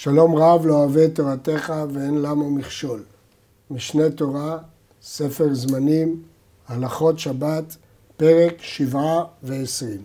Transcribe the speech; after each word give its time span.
שלום 0.00 0.36
רב 0.36 0.66
לא 0.66 0.74
אוהב 0.74 0.96
את 0.96 1.14
תורתך 1.14 1.72
ואין 1.92 2.22
למה 2.22 2.48
מכשול. 2.48 3.02
משנה 3.70 4.10
תורה, 4.10 4.58
ספר 5.02 5.54
זמנים, 5.54 6.22
הלכות 6.68 7.18
שבת, 7.18 7.76
פרק 8.16 8.54
שבעה 8.62 9.24
ועשרים. 9.42 10.04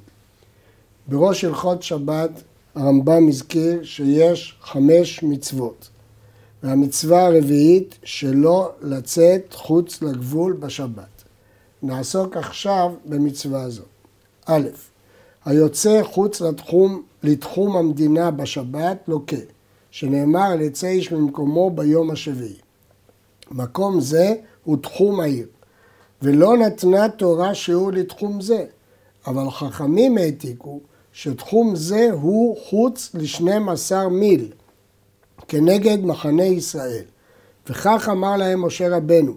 בראש 1.08 1.44
הלכות 1.44 1.84
שבת 1.84 2.30
הרמב"ם 2.76 3.28
הזכיר 3.28 3.84
שיש 3.84 4.58
חמש 4.62 5.24
מצוות. 5.24 5.90
והמצווה 6.64 7.26
הרביעית 7.26 7.98
שלא 8.04 8.72
לצאת 8.82 9.54
חוץ 9.54 10.02
לגבול 10.02 10.54
בשבת. 10.54 11.24
נעסוק 11.84 12.38
עכשיו 12.38 12.92
במצווה 13.06 13.62
הזאת. 13.62 13.86
א', 14.46 14.68
היוצא 15.46 16.04
חוץ 16.04 16.42
לתחום, 16.42 17.04
לתחום 17.24 17.78
המדינה 17.78 18.32
בשבת 18.32 18.98
לוקה. 19.08 19.38
שנאמר 19.94 20.62
יצא 20.62 20.88
איש 20.88 21.12
ממקומו 21.12 21.70
ביום 21.70 22.12
השביעי. 22.12 22.58
מקום 23.52 24.00
זה 24.00 24.36
הוא 24.64 24.78
תחום 24.82 25.20
העיר, 25.20 25.48
ולא 26.22 26.58
נתנה 26.58 27.10
תורה 27.10 27.56
שיעור 27.56 27.92
לתחום 27.92 28.42
זה, 28.42 28.66
אבל 29.28 29.50
חכמים 29.50 30.18
העתיקו 30.18 30.80
שתחום 31.12 31.76
זה 31.76 32.10
הוא 32.12 32.58
חוץ 32.70 33.12
לשנים 33.14 33.70
עשר 33.70 34.10
מיל, 34.10 34.52
כנגד 35.48 35.98
מחנה 36.06 36.44
ישראל. 36.44 37.06
וכך 37.68 38.10
אמר 38.12 38.38
להם 38.38 38.66
משה 38.66 38.98
רבנו, 38.98 39.34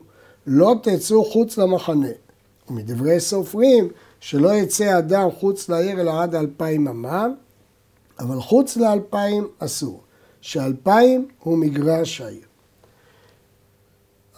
לא 0.46 0.74
תצאו 0.82 1.24
חוץ 1.24 1.58
למחנה. 1.58 2.12
ומדברי 2.70 3.20
סופרים, 3.20 3.88
שלא 4.20 4.54
יצא 4.54 4.98
אדם 4.98 5.28
חוץ 5.40 5.68
לעיר 5.68 6.00
אלא 6.00 6.22
עד 6.22 6.34
אלפיים 6.34 6.88
אמה, 6.88 7.26
אבל 8.18 8.40
חוץ 8.40 8.76
לאלפיים 8.76 9.48
אסור. 9.58 10.05
שאלפיים 10.46 11.28
הוא 11.38 11.58
מגרש 11.58 12.20
העיר. 12.20 12.46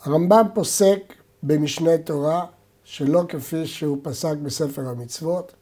הרמב"ם 0.03 0.47
פוסק 0.55 1.15
במשנה 1.43 1.99
תורה, 1.99 2.47
שלא 2.85 3.23
כפי 3.29 3.67
שהוא 3.67 3.99
פסק 4.03 4.37
בספר 4.43 4.89
המצוות, 4.89 5.53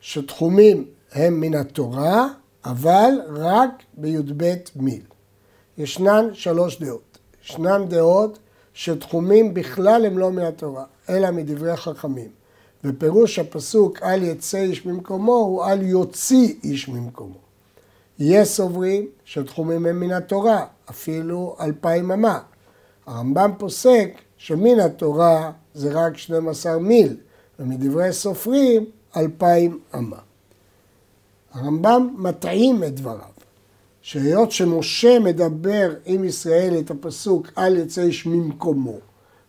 שתחומים 0.00 0.84
הם 1.12 1.40
מן 1.40 1.54
התורה, 1.54 2.28
אבל 2.64 3.10
רק 3.28 3.70
בי"ב 3.96 4.54
מיל. 4.76 5.02
ישנן 5.78 6.28
שלוש 6.32 6.80
דעות. 6.80 7.18
ישנן 7.44 7.88
דעות 7.88 8.38
שתחומים 8.74 9.54
בכלל 9.54 10.06
הם 10.06 10.18
לא 10.18 10.30
מן 10.30 10.42
התורה, 10.42 10.84
אלא 11.08 11.30
מדברי 11.30 11.76
חכמים. 11.76 12.30
ופירוש 12.84 13.38
הפסוק 13.38 14.02
אל 14.02 14.22
יצא 14.22 14.58
איש 14.58 14.86
ממקומו 14.86 15.34
הוא 15.34 15.64
אל 15.64 15.82
יוציא 15.82 16.54
איש 16.64 16.88
ממקומו. 16.88 17.41
יש 18.24 18.48
סוברים 18.48 19.06
שתחומים 19.24 19.86
הם 19.86 20.00
מן 20.00 20.12
התורה, 20.12 20.66
אפילו 20.90 21.56
אלפיים 21.60 22.12
אמה. 22.12 22.38
הרמב"ם 23.06 23.50
פוסק 23.58 24.08
שמן 24.36 24.80
התורה 24.80 25.52
זה 25.74 25.90
רק 25.92 26.18
12 26.18 26.78
מיל, 26.78 27.16
ומדברי 27.58 28.12
סופרים 28.12 28.84
אלפיים 29.16 29.78
אמה. 29.94 30.16
הרמב"ם 31.52 32.14
מטעים 32.18 32.84
את 32.84 32.94
דבריו, 32.94 33.32
שהיות 34.02 34.52
שמשה 34.52 35.18
מדבר 35.18 35.94
עם 36.04 36.24
ישראל 36.24 36.74
את 36.78 36.90
הפסוק 36.90 37.46
אל 37.58 37.76
יצא 37.76 38.02
איש 38.02 38.26
ממקומו, 38.26 38.98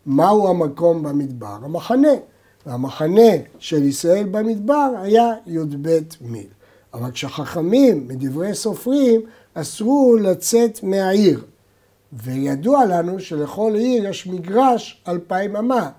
מהו 0.05 0.47
המקום 0.47 1.03
במדבר? 1.03 1.57
המחנה. 1.63 2.13
והמחנה 2.65 3.31
של 3.59 3.83
ישראל 3.83 4.27
במדבר 4.31 4.89
היה 5.01 5.33
י"ב 5.47 5.99
מיל. 6.21 6.47
אבל 6.93 7.11
כשחכמים 7.11 8.07
מדברי 8.07 8.53
סופרים 8.53 9.21
אסרו 9.53 10.15
לצאת 10.21 10.83
מהעיר. 10.83 11.43
וידוע 12.13 12.85
לנו 12.85 13.19
שלכל 13.19 13.73
עיר 13.75 14.09
יש 14.09 14.27
מגרש 14.27 15.03
אלפיים 15.07 15.55
אמה. 15.55 15.89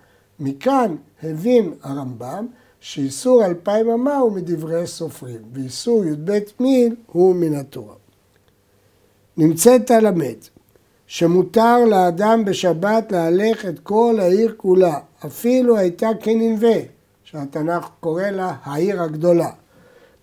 מכאן 0.40 0.96
הבין 1.22 1.74
הרמב"ם 1.82 2.46
שאיסור 2.80 3.44
אלפיים 3.44 3.90
אמה 3.90 4.16
הוא 4.16 4.32
מדברי 4.32 4.86
סופרים, 4.86 5.42
ואיסור 5.52 6.04
י"ב 6.04 6.38
מיל 6.60 6.96
הוא 7.06 7.34
מן 7.34 7.54
התורה. 7.54 7.94
נמצאת 9.36 9.90
הלמד 9.90 10.36
שמותר 11.06 11.84
לאדם 11.84 12.44
בשבת 12.44 13.12
להלך 13.12 13.66
את 13.66 13.78
כל 13.78 14.16
העיר 14.18 14.54
כולה, 14.56 14.98
אפילו 15.26 15.76
הייתה 15.76 16.08
כננבה, 16.20 16.76
שהתנ"ך 17.24 17.88
קורא 18.00 18.22
לה 18.22 18.54
העיר 18.62 19.02
הגדולה. 19.02 19.50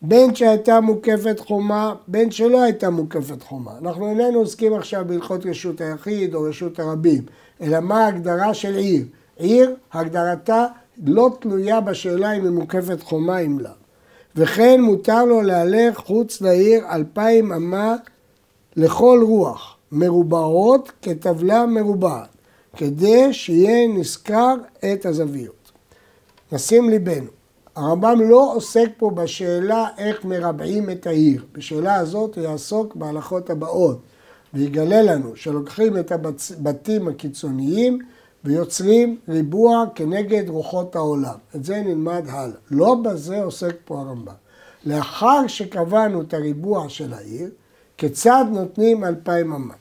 בין 0.02 0.36
שהייתה 0.36 0.82
מוקפת 0.82 1.40
חומה, 1.40 1.96
בין 2.08 2.32
שלא 2.32 2.62
הייתה 2.62 2.90
מוקפת 2.90 3.44
חומה. 3.44 3.72
אנחנו 3.82 4.08
איננו 4.08 4.40
עוסקים 4.40 4.74
עכשיו 4.74 5.06
בהלכות 5.08 5.46
רשות 5.46 5.82
היחיד 5.82 6.36
או 6.36 6.44
רשות 6.44 6.80
הרבים, 6.80 7.24
אלא 7.62 7.80
מה 7.80 8.06
ההגדרה 8.06 8.54
של 8.54 8.76
עיר. 8.76 9.06
עיר, 9.38 9.76
הגדרתה 9.94 10.66
לא 11.06 11.32
תלויה 11.40 11.82
בשאלה 11.82 12.32
אם 12.32 12.44
היא 12.44 12.52
מוקפת 12.52 13.04
חומה 13.04 13.40
אם 13.40 13.60
לא. 13.60 13.70
וכן 14.36 14.82
מותר 14.82 15.26
לו 15.26 15.42
להלך 15.42 15.98
חוץ 15.98 16.42
לעיר 16.42 16.84
אלפיים 16.92 17.52
אמה 17.52 17.96
לכל 18.76 19.24
רוח, 19.28 19.78
מרובעות 19.92 20.92
כטבלה 21.02 21.66
מרובעת, 21.66 22.30
כדי 22.78 23.34
שיהיה 23.34 23.88
נזכר 23.88 24.56
את 24.94 25.06
הזוויות. 25.06 25.72
נשים 26.52 26.90
ליבנו, 26.90 27.30
הרמב"ם 27.76 28.22
לא 28.30 28.54
עוסק 28.56 28.90
פה 28.98 29.10
בשאלה 29.10 29.88
איך 29.98 30.26
מרבעים 30.26 30.90
את 30.90 31.08
העיר. 31.08 31.46
בשאלה 31.52 31.96
הזאת 31.96 32.36
הוא 32.36 32.44
יעסוק 32.44 32.96
בהלכות 32.96 33.50
הבאות 33.50 34.00
ויגלה 34.54 35.02
לנו 35.02 35.36
שלוקחים 35.36 35.98
את 35.98 36.12
הבתים 36.12 37.08
הקיצוניים 37.08 38.00
ויוצרים 38.44 39.18
ריבוע 39.30 39.86
כנגד 39.96 40.50
רוחות 40.50 40.96
העולם. 40.96 41.36
את 41.56 41.66
זה 41.66 41.82
נלמד 41.82 42.24
הלאה. 42.28 42.56
לא 42.72 42.96
בזה 42.96 43.44
עוסק 43.44 43.76
פה 43.86 44.00
הרמב"ם. 44.00 44.34
לאחר 44.86 45.48
שקבענו 45.48 46.22
את 46.22 46.34
הריבוע 46.34 46.90
של 46.90 47.14
העיר, 47.14 47.50
כיצד 47.98 48.46
נותנים 48.52 49.04
אלפיים 49.04 49.54
אמה? 49.54 49.74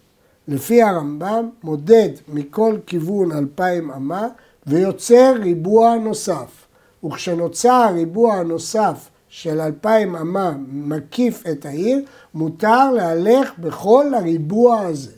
לפי 0.49 0.83
הרמב"ם 0.83 1.49
מודד 1.63 2.09
מכל 2.29 2.77
כיוון 2.87 3.33
אלפיים 3.33 3.91
אמה 3.91 4.29
ויוצר 4.67 5.35
ריבוע 5.43 5.97
נוסף. 5.97 6.70
וכשנוצר 7.05 7.87
הריבוע 7.89 8.35
הנוסף 8.35 9.11
של 9.29 9.61
אלפיים 9.61 10.17
אמה 10.17 10.53
מקיף 10.69 11.45
את 11.53 11.67
העיר, 11.67 12.03
מותר 12.35 12.91
להלך 12.91 13.53
בכל 13.59 14.15
הריבוע 14.15 14.81
הזה. 14.81 15.13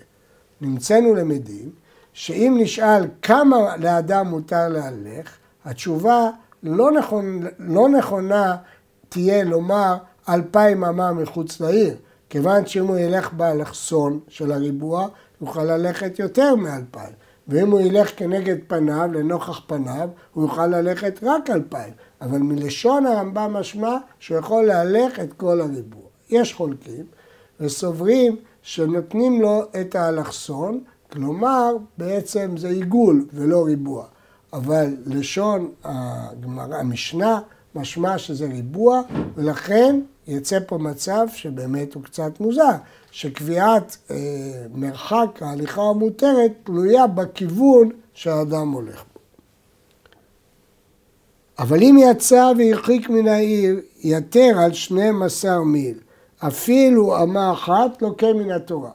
נמצאנו 0.60 1.14
למדים 1.14 1.70
שאם 2.12 2.56
נשאל 2.60 3.06
כמה 3.22 3.76
לאדם 3.76 4.26
מותר 4.26 4.68
להלך, 4.68 5.36
התשובה 5.64 6.30
לא, 6.62 6.92
נכון, 6.92 7.46
לא 7.58 7.88
נכונה 7.88 8.56
תהיה 9.08 9.44
לומר 9.44 9.96
אלפיים 10.28 10.84
אמה 10.84 11.12
מחוץ 11.12 11.60
לעיר, 11.60 11.96
כיוון 12.30 12.66
שאם 12.66 12.86
הוא 12.86 12.98
ילך 12.98 13.32
באלכסון 13.32 14.20
של 14.28 14.52
הריבוע, 14.52 15.08
יוכל 15.40 15.64
ללכת 15.64 16.18
יותר 16.18 16.54
מאלפיים. 16.54 17.12
ואם 17.48 17.70
הוא 17.70 17.80
ילך 17.80 18.10
כנגד 18.16 18.56
פניו, 18.66 19.10
לנוכח 19.12 19.60
פניו, 19.66 20.08
הוא 20.34 20.44
יוכל 20.44 20.66
ללכת 20.66 21.20
רק 21.22 21.50
אלפיים. 21.50 21.92
אבל 22.20 22.38
מלשון 22.38 23.06
הרמב"ם 23.06 23.52
משמע 23.52 23.96
שהוא 24.18 24.38
יכול 24.38 24.64
להלך 24.64 25.20
את 25.20 25.32
כל 25.32 25.60
הריבוע. 25.60 26.02
יש 26.30 26.54
חולקים 26.54 27.04
וסוברים 27.60 28.36
שנותנים 28.62 29.42
לו 29.42 29.62
את 29.80 29.94
האלכסון, 29.94 30.80
כלומר 31.12 31.76
בעצם 31.98 32.56
זה 32.56 32.68
עיגול 32.68 33.26
ולא 33.32 33.64
ריבוע. 33.64 34.04
אבל 34.52 34.96
לשון 35.06 35.70
הגמרא, 35.84 36.76
המשנה 36.76 37.40
משמע 37.74 38.18
שזה 38.18 38.46
ריבוע, 38.46 39.02
ולכן 39.36 40.00
יצא 40.26 40.58
פה 40.66 40.78
מצב 40.78 41.26
שבאמת 41.34 41.94
הוא 41.94 42.02
קצת 42.02 42.40
מוזר, 42.40 42.72
שקביעת 43.10 43.96
אה, 44.10 44.16
מרחק 44.74 45.38
ההליכה 45.40 45.82
המותרת 45.82 46.52
תלויה 46.64 47.06
בכיוון 47.06 47.90
שהאדם 48.14 48.72
הולך 48.72 49.04
בו. 49.14 49.20
אבל 51.58 51.82
אם 51.82 51.96
יצא 51.98 52.52
והרחיק 52.58 53.10
מן 53.10 53.28
העיר, 53.28 53.80
יתר 54.00 54.58
על 54.58 54.72
12 54.72 55.64
מיל, 55.64 55.98
אפילו 56.38 57.22
אמה 57.22 57.52
אחת 57.52 58.02
לוקה 58.02 58.32
מן 58.32 58.50
התורה. 58.50 58.90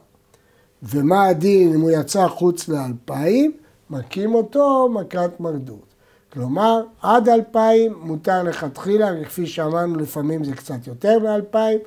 ומה 0.82 1.26
הדין 1.26 1.74
אם 1.74 1.80
הוא 1.80 1.90
יצא 1.90 2.28
חוץ 2.28 2.68
לאלפיים? 2.68 3.52
מכים 3.90 4.34
אותו 4.34 4.88
מכת 4.88 5.40
מרדות. 5.40 5.87
כלומר, 6.32 6.82
עד 7.02 7.28
אלפיים 7.28 7.94
מותר 8.00 8.42
לכתחילה, 8.42 9.24
כפי 9.24 9.46
שאמרנו 9.46 9.96
לפעמים 9.96 10.44
זה 10.44 10.54
קצת 10.54 10.86
יותר 10.86 11.18
מאלפיים, 11.18 11.78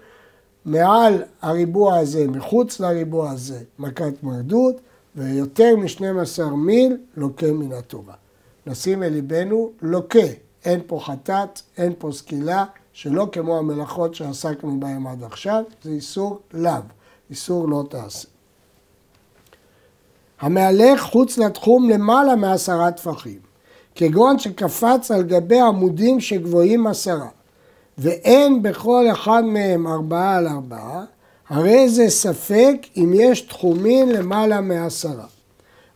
מעל 0.66 1.24
הריבוע 1.42 1.98
הזה, 1.98 2.28
מחוץ 2.28 2.80
לריבוע 2.80 3.32
הזה, 3.32 3.60
מכת 3.80 4.24
מרדות, 4.24 4.76
ויותר 5.16 5.76
מ-12 5.76 6.44
מיל 6.56 6.98
לוקה 7.18 7.52
מן 7.52 7.72
התורה. 7.72 8.14
נשים 8.68 9.04
אל 9.04 9.10
ליבנו 9.10 9.72
לוקה, 9.82 10.20
אין 10.66 10.82
פה 10.88 11.00
חטאת, 11.04 11.62
אין 11.78 11.94
פה 11.98 12.12
סקילה, 12.12 12.66
שלא 12.94 13.28
כמו 13.32 13.58
המלאכות 13.58 14.16
שעסקנו 14.16 14.80
בהן 14.80 15.08
עד 15.08 15.24
עכשיו, 15.24 15.64
זה 15.84 15.90
איסור 15.90 16.40
לאו, 16.54 16.72
איסור 17.30 17.70
לא 17.70 17.84
תעשה. 17.90 18.28
המהלך 20.40 21.02
חוץ 21.02 21.38
לתחום 21.38 21.90
למעלה 21.90 22.36
מעשרה 22.36 22.92
טפחים, 22.92 23.40
כגון 23.96 24.40
שקפץ 24.40 25.12
על 25.12 25.24
גבי 25.24 25.60
עמודים 25.60 26.20
שגבוהים 26.20 26.88
עשרה, 26.88 27.28
ואין 27.98 28.62
בכל 28.62 29.06
אחד 29.12 29.44
מהם 29.46 29.88
ארבעה 29.88 30.36
על 30.36 30.48
ארבעה, 30.48 31.04
הרי 31.50 31.90
זה 31.90 32.10
ספק 32.10 32.76
אם 32.98 33.12
יש 33.16 33.42
תחומין 33.42 34.10
למעלה 34.10 34.62
מעשרה. 34.62 35.26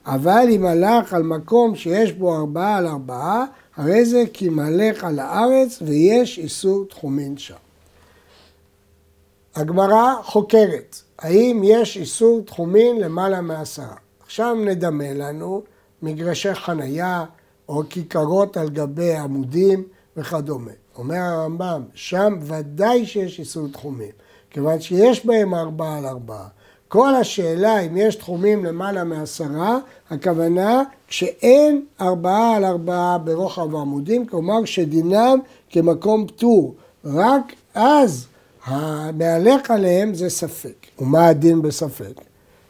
אבל 0.06 0.48
אם 0.50 0.66
הלך 0.66 1.14
על 1.14 1.24
מקום 1.24 1.76
שיש 1.76 2.14
בו 2.14 2.36
ארבעה 2.36 2.78
על 2.78 2.88
ארבעה, 2.88 3.46
הרי 3.76 4.06
זה 4.06 4.24
כי 4.34 4.50
מלך 4.50 5.04
על 5.04 5.20
הארץ 5.20 5.80
ויש 5.82 6.40
איסור 6.40 6.86
תחומין 6.90 7.38
שם. 7.38 7.56
הגמרא 9.56 10.14
חוקרת, 10.24 10.96
האם 11.20 11.62
יש 11.64 11.98
איסור 11.98 12.42
תחומין 12.46 13.00
למעלה 13.00 13.42
מעשרה? 13.42 13.96
עכשיו 14.24 14.56
נדמה 14.56 15.14
לנו 15.14 15.62
מגרשי 16.02 16.54
חנייה 16.54 17.26
או 17.70 17.84
כיכרות 17.90 18.58
על 18.58 18.70
גבי 18.70 19.16
עמודים 19.16 19.84
וכדומה. 20.18 20.72
אומר 20.98 21.18
הרמב"ם, 21.18 21.84
שם 21.94 22.38
ודאי 22.42 23.06
שיש 23.06 23.40
איסור 23.40 23.68
תחומים, 23.68 24.12
כיוון 24.50 24.82
שיש 24.82 25.26
בהם 25.26 25.54
ארבעה 25.56 25.98
על 25.98 26.06
ארבעה. 26.06 26.48
כל 26.88 27.16
השאלה 27.16 27.80
אם 27.80 27.98
יש 27.98 28.16
תחומים 28.16 28.66
למעלה 28.66 29.04
מעשרה, 29.04 29.78
הכוונה 30.10 30.84
כשאין 31.08 31.86
ארבעה 32.02 32.56
על 32.56 32.66
ארבעה 32.66 33.18
ברוחב 33.18 33.76
העמודים, 33.76 34.26
כלומר 34.26 34.66
שדינם 34.66 35.40
כמקום 35.70 36.28
פטור. 36.28 36.76
רק 37.06 37.54
אז 37.74 38.28
המהלך 38.66 39.72
עליהם 39.72 40.14
זה 40.14 40.30
ספק. 40.30 40.86
ומה 41.00 41.28
הדין 41.28 41.62
בספק? 41.62 42.22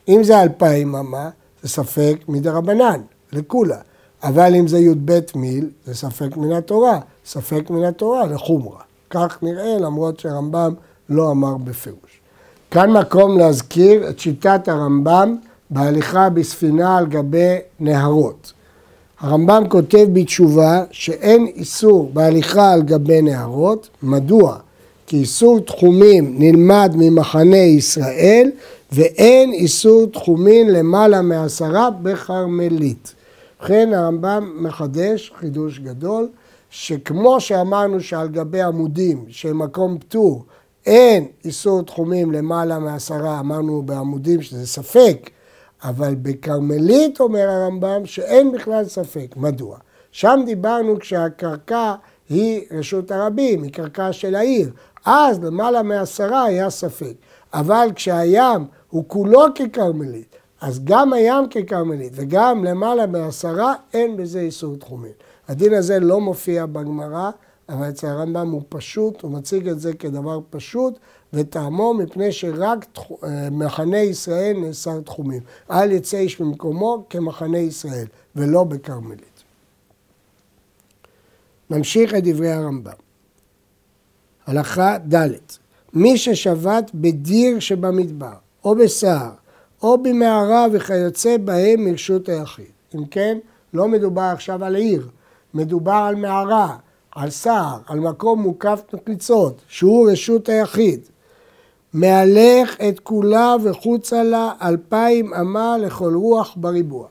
אם 0.08 0.24
זה 0.24 0.42
אלפיים 0.42 0.96
אמה, 0.96 1.30
זה 1.64 1.70
ספק 1.70 2.16
מדרבנן, 2.28 3.02
לכולה. 3.34 3.80
אבל 4.24 4.56
אם 4.56 4.68
זה 4.68 4.80
י"ב 4.80 5.20
מיל, 5.36 5.70
זה 5.86 5.96
ספק 5.96 6.38
מן 6.38 6.52
התורה. 6.52 7.00
ספק 7.26 7.70
מן 7.70 7.84
התורה 7.84 8.26
לחומרה. 8.26 8.80
כך 9.10 9.38
נראה, 9.42 9.78
למרות 9.80 10.20
שהרמב"ם 10.20 10.74
לא 11.10 11.32
אמר 11.32 11.58
בפירוש. 11.58 12.20
כאן 12.72 12.92
מקום 12.92 13.38
להזכיר 13.38 14.10
את 14.10 14.20
שיטת 14.20 14.68
הרמב"ם 14.68 15.36
בהליכה 15.70 16.30
בספינה 16.30 16.98
על 16.98 17.06
גבי 17.06 17.58
נהרות. 17.80 18.54
הרמב"ם 19.20 19.64
כותב 19.70 20.08
בתשובה 20.14 20.84
שאין 20.92 21.48
איסור 21.56 22.10
בהליכה 22.14 22.72
על 22.72 22.82
גבי 22.82 23.22
נהרות, 23.22 23.90
מדוע? 24.04 24.58
כי 25.08 25.18
איסור 25.18 25.60
תחומים 25.60 26.36
נלמד 26.40 26.92
ממחנה 26.96 27.58
ישראל 27.58 28.52
ואין 28.92 29.52
איסור 29.54 30.06
תחומים 30.06 30.70
למעלה 30.70 31.22
מעשרה 31.22 31.90
בכרמלית. 31.90 33.15
ובכן 33.66 33.94
הרמב"ם 33.94 34.52
מחדש 34.56 35.34
חידוש 35.40 35.80
גדול, 35.80 36.30
שכמו 36.70 37.42
שאמרנו 37.42 38.02
שעל 38.02 38.28
גבי 38.28 38.62
עמודים 38.62 39.26
של 39.28 39.54
מקום 39.54 39.98
פטור 39.98 40.46
אין 40.86 41.28
איסור 41.46 41.82
תחומים 41.82 42.32
למעלה 42.32 42.80
מעשרה, 42.80 43.40
אמרנו 43.40 43.82
בעמודים 43.82 44.42
שזה 44.42 44.68
ספק, 44.68 45.30
אבל 45.84 46.16
בכרמלית 46.16 47.20
אומר 47.20 47.50
הרמב"ם 47.50 48.06
שאין 48.06 48.52
בכלל 48.52 48.86
ספק. 48.86 49.36
מדוע? 49.38 49.78
שם 50.12 50.40
דיברנו 50.46 51.00
כשהקרקע 51.00 51.96
היא 52.30 52.62
רשות 52.72 53.12
הרבים, 53.12 53.64
היא 53.64 53.72
קרקע 53.72 54.14
של 54.14 54.36
העיר. 54.36 54.72
אז 55.06 55.44
למעלה 55.44 55.84
מעשרה 55.84 56.44
היה 56.44 56.70
ספק. 56.70 57.14
אבל 57.54 57.88
כשהים 57.96 58.66
הוא 58.90 59.04
כולו 59.08 59.42
ככרמלית, 59.56 60.36
אז 60.66 60.84
גם 60.84 61.14
הים 61.14 61.50
ככרמלית 61.50 62.14
וגם 62.16 62.64
למעלה 62.64 63.08
מעשרה, 63.08 63.74
אין 63.94 64.18
בזה 64.18 64.40
איסור 64.40 64.76
תחומים. 64.76 65.12
הדין 65.48 65.74
הזה 65.74 66.00
לא 66.00 66.22
מופיע 66.22 66.66
בגמרא, 66.66 67.32
אבל 67.70 67.90
אצל 67.90 68.08
הרמב"ם 68.08 68.52
הוא 68.52 68.62
פשוט, 68.70 69.22
הוא 69.22 69.32
מציג 69.32 69.68
את 69.68 69.80
זה 69.80 69.94
כדבר 69.94 70.40
פשוט, 70.50 71.00
וטעמו 71.34 71.94
מפני 71.94 72.32
שרק 72.32 72.86
אה, 73.24 73.50
מחנה 73.52 73.98
ישראל 73.98 74.58
נאסר 74.58 75.02
תחומים. 75.02 75.42
אל 75.72 75.92
יצא 75.92 76.18
איש 76.18 76.40
ממקומו 76.40 77.06
כמחנה 77.10 77.58
ישראל, 77.58 78.08
ולא 78.36 78.64
בכרמלית. 78.64 79.44
נמשיך 81.70 82.16
את 82.16 82.24
דברי 82.24 82.52
הרמב"ם. 82.52 82.92
הלכה 84.46 84.98
ד' 85.14 85.30
מי 85.94 86.18
ששבת 86.18 86.92
בדיר 86.94 87.60
שבמדבר, 87.60 88.34
או 88.64 88.76
בסהר, 88.76 89.32
או 89.86 89.98
במערה 89.98 90.66
וכיוצא 90.72 91.38
בהם 91.38 91.86
מרשות 91.86 92.30
היחיד. 92.30 92.66
אם 92.96 93.06
כן, 93.06 93.38
לא 93.74 93.88
מדובר 93.88 94.22
עכשיו 94.22 94.64
על 94.64 94.76
עיר, 94.76 95.08
מדובר 95.54 95.92
על 96.08 96.16
מערה, 96.16 96.76
על 97.16 97.30
סהר, 97.30 97.78
על 97.88 98.00
מקום 98.00 98.42
מוקף 98.42 98.82
נקליצות, 98.94 99.62
שהוא 99.68 100.12
רשות 100.12 100.50
היחיד. 100.50 101.00
מהלך 101.94 102.76
את 102.90 103.00
כולה 103.00 103.56
וחוצה 103.64 104.24
לה 104.24 104.52
אלפיים 104.62 105.34
אמה 105.34 105.78
לכל 105.78 106.14
רוח 106.16 106.54
בריבוע. 106.56 107.08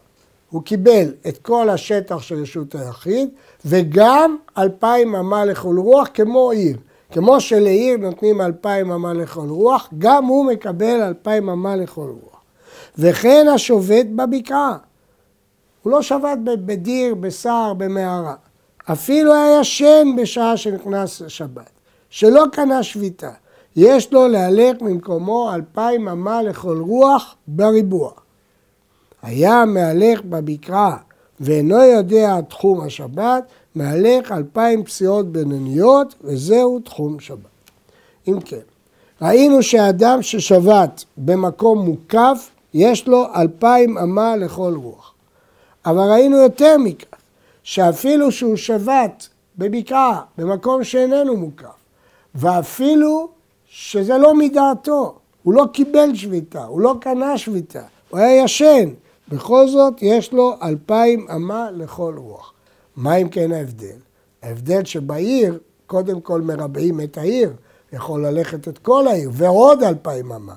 הוא 0.50 0.62
קיבל 0.62 1.12
את 1.28 1.38
כל 1.38 1.70
השטח 1.70 2.18
של 2.18 2.42
רשות 2.42 2.74
היחיד 2.74 3.28
וגם 3.64 4.36
אלפיים 4.58 5.14
אמה 5.14 5.44
לכל 5.44 5.78
רוח 5.78 6.08
כמו 6.14 6.50
עיר. 6.50 6.76
כמו 7.12 7.40
שלעיר 7.40 7.96
נותנים 7.96 8.40
אלפיים 8.40 8.90
אמה 8.90 9.12
לכל 9.12 9.48
רוח, 9.48 9.88
גם 9.98 10.24
הוא 10.24 10.46
מקבל 10.46 11.02
אלפיים 11.02 11.48
אמה 11.48 11.76
לכל 11.76 12.10
רוח. 12.22 12.33
וכן 12.98 13.46
השובת 13.54 14.06
בבקעה. 14.06 14.76
הוא 15.82 15.92
לא 15.92 16.02
שבת 16.02 16.38
בדיר, 16.44 17.14
בשר, 17.14 17.72
במערה. 17.76 18.34
אפילו 18.92 19.34
היה 19.34 19.60
ישן 19.60 20.08
בשעה 20.16 20.56
שנכנס 20.56 21.22
שבת, 21.28 21.70
שלא 22.10 22.44
קנה 22.52 22.82
שביתה. 22.82 23.30
יש 23.76 24.12
לו 24.12 24.28
להלך 24.28 24.82
ממקומו 24.82 25.54
אלפיים 25.54 26.08
אמה 26.08 26.42
לכל 26.42 26.78
רוח 26.80 27.36
בריבוע. 27.46 28.10
היה 29.22 29.64
מהלך 29.64 30.20
בבקעה 30.24 30.96
ואינו 31.40 31.82
יודע 31.82 32.40
תחום 32.40 32.80
השבת, 32.80 33.44
מהלך 33.74 34.32
אלפיים 34.32 34.84
פסיעות 34.84 35.32
בינוניות, 35.32 36.14
וזהו 36.24 36.80
תחום 36.80 37.20
שבת. 37.20 37.38
אם 38.28 38.40
כן, 38.44 38.56
ראינו 39.22 39.62
שאדם 39.62 40.22
ששבת 40.22 41.04
במקום 41.16 41.78
מוקף, 41.78 42.50
יש 42.74 43.08
לו 43.08 43.26
אלפיים 43.34 43.98
אמה 43.98 44.36
לכל 44.36 44.74
רוח. 44.82 45.14
אבל 45.86 46.10
ראינו 46.10 46.36
יותר 46.36 46.76
מכך, 46.78 47.06
שאפילו 47.62 48.32
שהוא 48.32 48.56
שבת 48.56 49.28
בבקעה, 49.58 50.20
במקום 50.38 50.84
שאיננו 50.84 51.36
מוקף, 51.36 51.66
ואפילו 52.34 53.28
שזה 53.66 54.18
לא 54.18 54.34
מדעתו, 54.34 55.14
הוא 55.42 55.54
לא 55.54 55.64
קיבל 55.72 56.14
שביתה, 56.14 56.64
הוא 56.64 56.80
לא 56.80 56.94
קנה 57.00 57.38
שביתה, 57.38 57.82
הוא 58.10 58.20
היה 58.20 58.44
ישן, 58.44 58.90
בכל 59.28 59.68
זאת 59.68 59.94
יש 60.02 60.32
לו 60.32 60.54
אלפיים 60.62 61.26
אמה 61.34 61.70
לכל 61.70 62.14
רוח. 62.16 62.52
מה 62.96 63.16
אם 63.16 63.28
כן 63.28 63.52
ההבדל? 63.52 63.96
ההבדל 64.42 64.84
שבעיר, 64.84 65.58
קודם 65.86 66.20
כל 66.20 66.40
מרבעים 66.40 67.00
את 67.00 67.18
העיר, 67.18 67.52
יכול 67.92 68.26
ללכת 68.26 68.68
את 68.68 68.78
כל 68.78 69.08
העיר, 69.08 69.30
ועוד 69.32 69.82
אלפיים 69.82 70.32
אמה. 70.32 70.54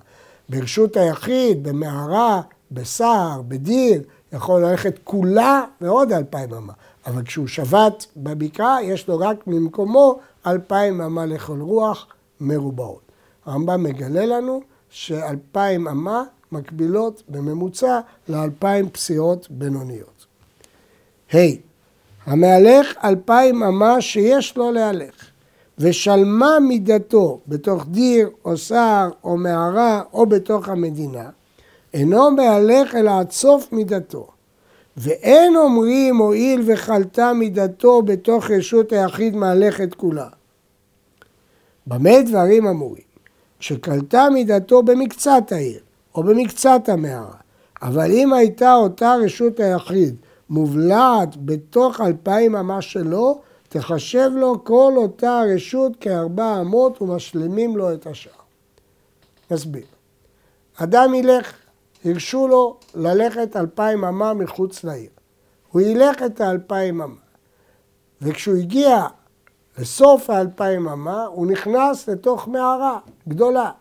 ברשות 0.49 0.97
היחיד, 0.97 1.63
במערה, 1.63 2.41
בסער, 2.71 3.41
בדיר, 3.47 4.01
יכול 4.33 4.61
ללכת 4.65 4.99
כולה 5.03 5.63
ועוד 5.81 6.11
אלפיים 6.11 6.53
אמה. 6.53 6.73
אבל 7.05 7.23
כשהוא 7.23 7.47
שבת 7.47 8.05
בבקעה, 8.17 8.83
יש 8.83 9.07
לו 9.07 9.19
רק 9.19 9.47
ממקומו 9.47 10.19
אלפיים 10.47 11.01
אמה 11.01 11.25
לכל 11.25 11.61
רוח 11.61 12.07
מרובעות. 12.41 13.01
הרמב"ם 13.45 13.83
מגלה 13.83 14.25
לנו 14.25 14.61
שאלפיים 14.89 15.87
אמה 15.87 16.23
מקבילות 16.51 17.23
בממוצע 17.29 17.99
לאלפיים 18.29 18.89
פסיעות 18.89 19.47
בינוניות. 19.49 20.25
ה' 21.33 21.35
hey, 21.35 21.55
המהלך 22.25 22.93
אלפיים 23.03 23.63
אמה 23.63 24.01
שיש 24.01 24.57
לו 24.57 24.71
להלך, 24.71 25.26
ושלמה 25.79 26.59
מידתו 26.59 27.39
בתוך 27.47 27.85
דיר 27.87 28.29
או 28.45 28.57
סער 28.57 29.09
או 29.23 29.37
מערה 29.37 30.01
או 30.13 30.25
בתוך 30.25 30.69
המדינה, 30.69 31.29
אינו 31.93 32.31
מהלך 32.31 32.95
אלא 32.95 33.19
עד 33.19 33.31
סוף 33.31 33.71
מידתו. 33.71 34.27
ואין 34.97 35.55
אומרים 35.55 36.17
הואיל 36.17 36.61
וחלתה 36.65 37.33
מידתו 37.33 38.01
בתוך 38.01 38.51
רשות 38.51 38.91
היחיד 38.91 39.35
מהלכת 39.35 39.93
כולה. 39.93 40.27
במה 41.87 42.21
דברים 42.21 42.67
אמורים? 42.67 43.07
שקלטה 43.59 44.27
מידתו 44.33 44.83
במקצת 44.83 45.51
העיר 45.51 45.79
או 46.15 46.23
במקצת 46.23 46.89
המערה, 46.89 47.35
אבל 47.81 48.11
אם 48.11 48.33
הייתה 48.33 48.75
אותה 48.75 49.15
רשות 49.15 49.59
היחיד 49.59 50.15
מובלעת 50.49 51.45
בתוך 51.45 52.01
אלפיים 52.01 52.55
אמה 52.55 52.81
שלו, 52.81 53.41
תחשב 53.69 54.31
לו 54.35 54.63
כל 54.63 54.93
אותה 54.95 55.41
רשות 55.55 55.91
כארבע 55.99 56.61
אמות 56.61 57.01
ומשלימים 57.01 57.77
לו 57.77 57.93
את 57.93 58.07
השאר. 58.07 58.31
נסביר. 59.51 59.85
אדם 60.75 61.13
ילך 61.13 61.53
הרשו 62.05 62.47
לו 62.47 62.77
ללכת 62.95 63.55
אלפיים 63.55 64.03
אמה 64.03 64.33
מחוץ 64.33 64.83
לעיר. 64.83 65.09
הוא 65.71 65.81
ילך 65.81 66.23
את 66.25 66.41
האלפיים 66.41 67.01
אמה. 67.01 67.15
וכשהוא 68.21 68.55
הגיע 68.55 69.05
לסוף 69.77 70.29
האלפיים 70.29 70.87
אמה, 70.87 71.25
הוא 71.25 71.47
נכנס 71.47 72.09
לתוך 72.09 72.47
מערה 72.47 72.99
גדולה. 73.27 73.71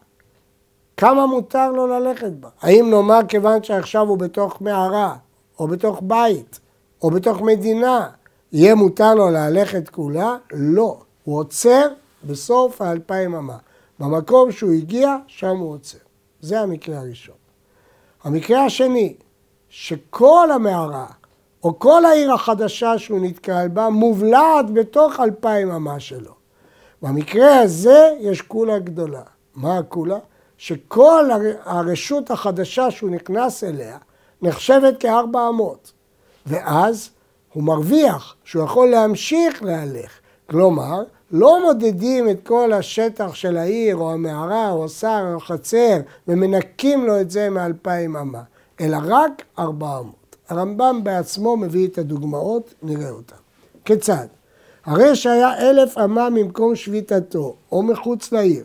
כמה 0.97 1.27
מותר 1.27 1.73
לו 1.73 1.87
ללכת 1.87 2.33
בה? 2.33 2.49
האם 2.61 2.91
נאמר 2.91 3.21
כיוון 3.29 3.63
שעכשיו 3.63 4.09
הוא 4.09 4.19
בתוך 4.19 4.61
מערה, 4.61 5.17
או 5.59 5.69
בתוך 5.69 6.01
בית, 6.03 6.61
או 7.03 7.11
בתוך 7.11 7.41
מדינה, 7.41 8.11
יהיה 8.57 8.75
מותר 8.75 9.15
לו 9.15 9.31
ללכת 9.31 9.89
כולה? 9.89 10.37
לא. 10.53 11.01
הוא 11.25 11.39
עוצר 11.39 11.89
בסוף 12.25 12.83
האלפיים 12.83 13.35
אמה. 13.35 13.57
במקום 13.99 14.53
שהוא 14.53 14.73
הגיע, 14.73 15.17
שם 15.27 15.57
הוא 15.57 15.73
עוצר. 15.73 15.99
זה 16.41 16.61
המקרה 16.61 16.99
הראשון. 16.99 17.35
המקרה 18.25 18.65
השני, 18.65 19.15
שכל 19.69 20.49
המערה, 20.55 21.07
או 21.65 21.79
כל 21.79 22.05
העיר 22.05 22.33
החדשה 22.33 22.99
שהוא 22.99 23.21
נתקל 23.21 23.69
בה, 23.69 23.89
מובלעת 23.89 24.71
בתוך 24.73 25.21
אלפיים 25.21 25.71
אמה 25.71 26.01
שלו. 26.01 26.33
במקרה 27.03 27.59
הזה 27.59 28.11
יש 28.21 28.43
קולה 28.43 28.79
גדולה. 28.79 29.23
מה 29.55 29.79
הקולה? 29.79 30.19
שכל 30.59 31.25
הרשות 31.65 32.31
החדשה 32.31 32.91
שהוא 32.91 33.11
נכנס 33.11 33.65
אליה 33.65 33.99
נחשבת 34.43 35.01
כארבע 35.01 35.49
אמות. 35.49 35.93
ואז 36.47 37.11
הוא 37.57 37.65
מרוויח 37.65 38.35
שהוא 38.45 38.65
יכול 38.65 38.91
להמשיך 38.91 39.63
להלך. 39.63 40.11
כלומר, 40.51 41.03
לא 41.31 41.63
מודדים 41.65 42.29
את 42.29 42.47
כל 42.47 42.73
השטח 42.73 43.35
של 43.35 43.57
העיר 43.57 43.97
או 43.97 44.13
המערה 44.13 44.71
או 44.71 44.85
השר 44.85 45.25
או 45.31 45.37
החצר 45.37 45.97
ומנקים 46.29 47.07
לו 47.07 47.21
את 47.21 47.31
זה 47.31 47.51
מאלפיים 47.51 48.17
אמה, 48.17 48.43
אלא 48.81 48.99
רק 49.05 49.43
ארבע 49.59 49.99
אמות. 49.99 50.37
הרמב"ם 50.49 51.01
בעצמו 51.03 51.57
מביא 51.57 51.89
את 51.89 51.99
הדוגמאות, 51.99 52.75
נראה 52.83 53.11
אותן. 53.11 53.37
כיצד? 53.85 54.27
הרי 54.85 55.17
שהיה 55.17 55.71
אלף 55.71 55.99
אמה 55.99 56.31
ממקום 56.31 56.77
שביתתו 56.77 57.57
או 57.73 57.83
מחוץ 57.83 58.33
לעיר, 58.33 58.65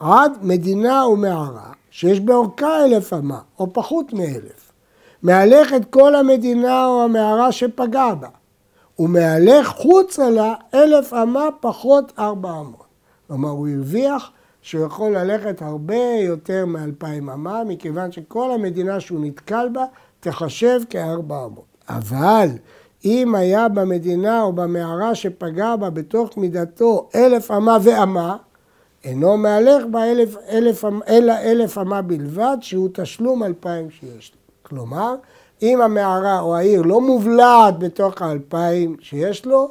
עד 0.00 0.32
מדינה 0.42 1.06
ומערה 1.06 1.72
שיש 1.90 2.20
באורכה 2.20 2.84
אלף 2.84 3.12
אמה 3.12 3.40
או 3.58 3.72
פחות 3.72 4.12
מאלף. 4.12 4.69
מהלך 5.22 5.74
את 5.74 5.84
כל 5.90 6.14
המדינה 6.14 6.86
או 6.86 7.02
המערה 7.02 7.52
שפגע 7.52 8.14
בה. 8.14 8.28
ומהלך 8.98 9.66
חוצה 9.66 10.30
לה 10.30 10.54
אלף 10.74 11.12
אמה 11.12 11.48
פחות 11.60 12.12
ארבע 12.18 12.50
אמות. 12.50 12.84
כלומר, 13.26 13.48
הוא 13.48 13.68
הרוויח 13.68 14.30
שהוא 14.62 14.86
יכול 14.86 15.18
ללכת 15.18 15.62
הרבה 15.62 16.18
יותר 16.22 16.66
מאלפיים 16.66 17.30
אמה, 17.30 17.64
מכיוון 17.64 18.12
שכל 18.12 18.50
המדינה 18.50 19.00
שהוא 19.00 19.20
נתקל 19.20 19.68
בה 19.72 19.84
תחשב 20.20 20.80
כארבע 20.90 21.44
אמות. 21.44 21.64
אבל 21.88 22.48
אם 23.04 23.34
היה 23.34 23.68
במדינה 23.68 24.42
או 24.42 24.52
במערה 24.52 25.14
שפגע 25.14 25.76
בה 25.76 25.90
בתוך 25.90 26.36
מידתו 26.36 27.08
אלף 27.14 27.50
אמה 27.50 27.78
ואמה, 27.82 28.36
אינו 29.04 29.36
מהלך 29.36 29.84
בה 29.90 30.04
אלף, 30.04 30.36
אלף, 30.48 30.84
אלא 31.08 31.32
אלף 31.32 31.78
אמה 31.78 32.02
בלבד, 32.02 32.56
שהוא 32.60 32.88
תשלום 32.92 33.42
אלפיים 33.42 33.90
שיש 33.90 34.32
לו. 34.34 34.39
כלומר, 34.70 35.14
אם 35.62 35.80
המערה 35.80 36.40
או 36.40 36.56
העיר 36.56 36.82
לא 36.82 37.00
מובלעת 37.00 37.78
בתוך 37.78 38.22
האלפיים 38.22 38.96
שיש 39.00 39.46
לו, 39.46 39.70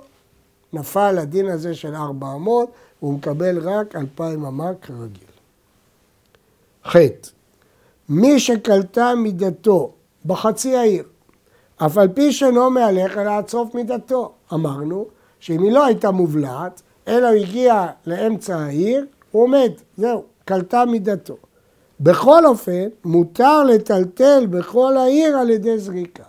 נפל 0.73 1.17
הדין 1.17 1.47
הזה 1.47 1.75
של 1.75 1.95
ארבע 1.95 2.27
אמות, 2.35 2.69
והוא 3.01 3.13
מקבל 3.13 3.59
רק 3.69 3.95
אלפיים 3.95 4.45
אמה 4.45 4.71
כרגיל. 4.81 5.29
ח. 6.87 6.95
מי 8.09 8.39
שקלטה 8.39 9.15
מידתו 9.15 9.91
בחצי 10.25 10.75
העיר, 10.75 11.03
אף 11.77 11.97
על 11.97 12.07
פי 12.07 12.31
שאינו 12.31 12.69
מהלך 12.69 13.17
אלא 13.17 13.37
עד 13.37 13.47
סוף 13.47 13.75
מידתו. 13.75 14.31
אמרנו 14.53 15.05
שאם 15.39 15.63
היא 15.63 15.71
לא 15.71 15.85
הייתה 15.85 16.11
מובלעת, 16.11 16.81
אלא 17.07 17.27
הוא 17.27 17.35
הגיע 17.35 17.87
לאמצע 18.05 18.57
העיר, 18.57 19.05
הוא 19.31 19.43
עומד, 19.43 19.71
זהו, 19.97 20.23
קלטה 20.45 20.85
מידתו. 20.85 21.37
בכל 21.99 22.45
אופן, 22.45 22.87
מותר 23.05 23.63
לטלטל 23.63 24.45
בכל 24.49 24.97
העיר 24.97 25.37
על 25.37 25.49
ידי 25.49 25.79
זריקה. 25.79 26.23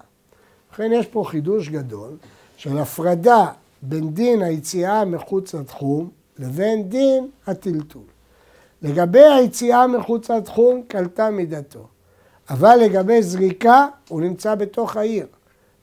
לכן 0.73 0.93
יש 0.93 1.07
פה 1.07 1.25
חידוש 1.27 1.69
גדול 1.69 2.11
של 2.57 2.79
הפרדה 2.79 3.47
בין 3.83 4.15
דין 4.15 4.43
היציאה 4.43 5.05
מחוץ 5.05 5.55
לתחום 5.55 6.11
לבין 6.39 6.89
דין 6.89 7.29
הטלטול. 7.47 8.03
לגבי 8.83 9.25
היציאה 9.25 9.87
מחוץ 9.87 10.31
לתחום, 10.31 10.83
קלטה 10.89 11.31
מידתו. 11.31 11.87
אבל 12.51 12.77
לגבי 12.77 13.23
זריקה, 13.23 13.87
הוא 14.09 14.21
נמצא 14.21 14.55
בתוך 14.55 14.97
העיר. 14.97 15.27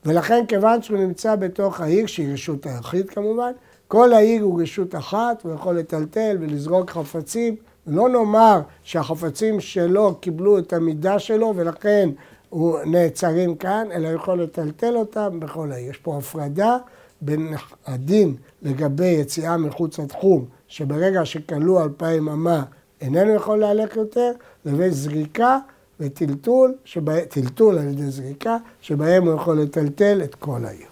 ולכן 0.06 0.46
כיוון 0.48 0.82
שהוא 0.82 0.98
נמצא 0.98 1.36
בתוך 1.36 1.82
העיר, 1.82 2.08
שהיא 2.08 2.34
רשות 2.34 2.65
היחיד 2.65 3.10
כמובן, 3.10 3.51
כל 3.88 4.13
העיר 4.13 4.44
הוא 4.44 4.62
רשות 4.62 4.96
אחת, 4.96 5.44
הוא 5.44 5.53
יכול 5.53 5.79
לטלטל 5.79 6.38
ולזרוק 6.39 6.91
חפצים 6.91 7.56
לא 7.88 8.10
נאמר 8.10 8.62
שהחפצים 8.84 9.60
שלו 9.60 10.15
קיבלו 10.15 10.60
את 10.60 10.74
המידה 10.74 11.20
שלו 11.20 11.53
ולכן 11.56 12.10
הוא 12.50 12.79
נעצרים 12.86 13.56
כאן, 13.56 13.88
אלא 13.91 14.08
יכול 14.08 14.41
לטלטל 14.41 14.98
אותם 14.98 15.39
בכל 15.39 15.72
העיר. 15.72 15.89
יש 15.89 15.98
פה 15.98 16.17
הפרדה 16.17 16.77
בין 17.22 17.53
הדין 17.86 18.36
לגבי 18.62 19.06
יציאה 19.06 19.58
מחוץ 19.58 20.00
לתחום, 20.00 20.46
שברגע 20.67 21.25
שכלו 21.25 21.84
אלפיים 21.84 22.29
אמה 22.29 22.63
איננו 23.01 23.34
יכול 23.34 23.60
להלך 23.60 23.96
יותר, 23.96 24.32
לבין 24.65 24.89
זריקה 24.89 25.58
וטלטול, 26.00 26.75
שבה, 26.86 27.25
טלטול 27.25 27.77
על 27.77 27.88
ידי 27.88 28.12
זריקה, 28.12 28.58
שבהם 28.82 29.27
הוא 29.27 29.34
יכול 29.34 29.62
לטלטל 29.62 30.22
את 30.24 30.36
כל 30.36 30.65
העיר. 30.65 30.88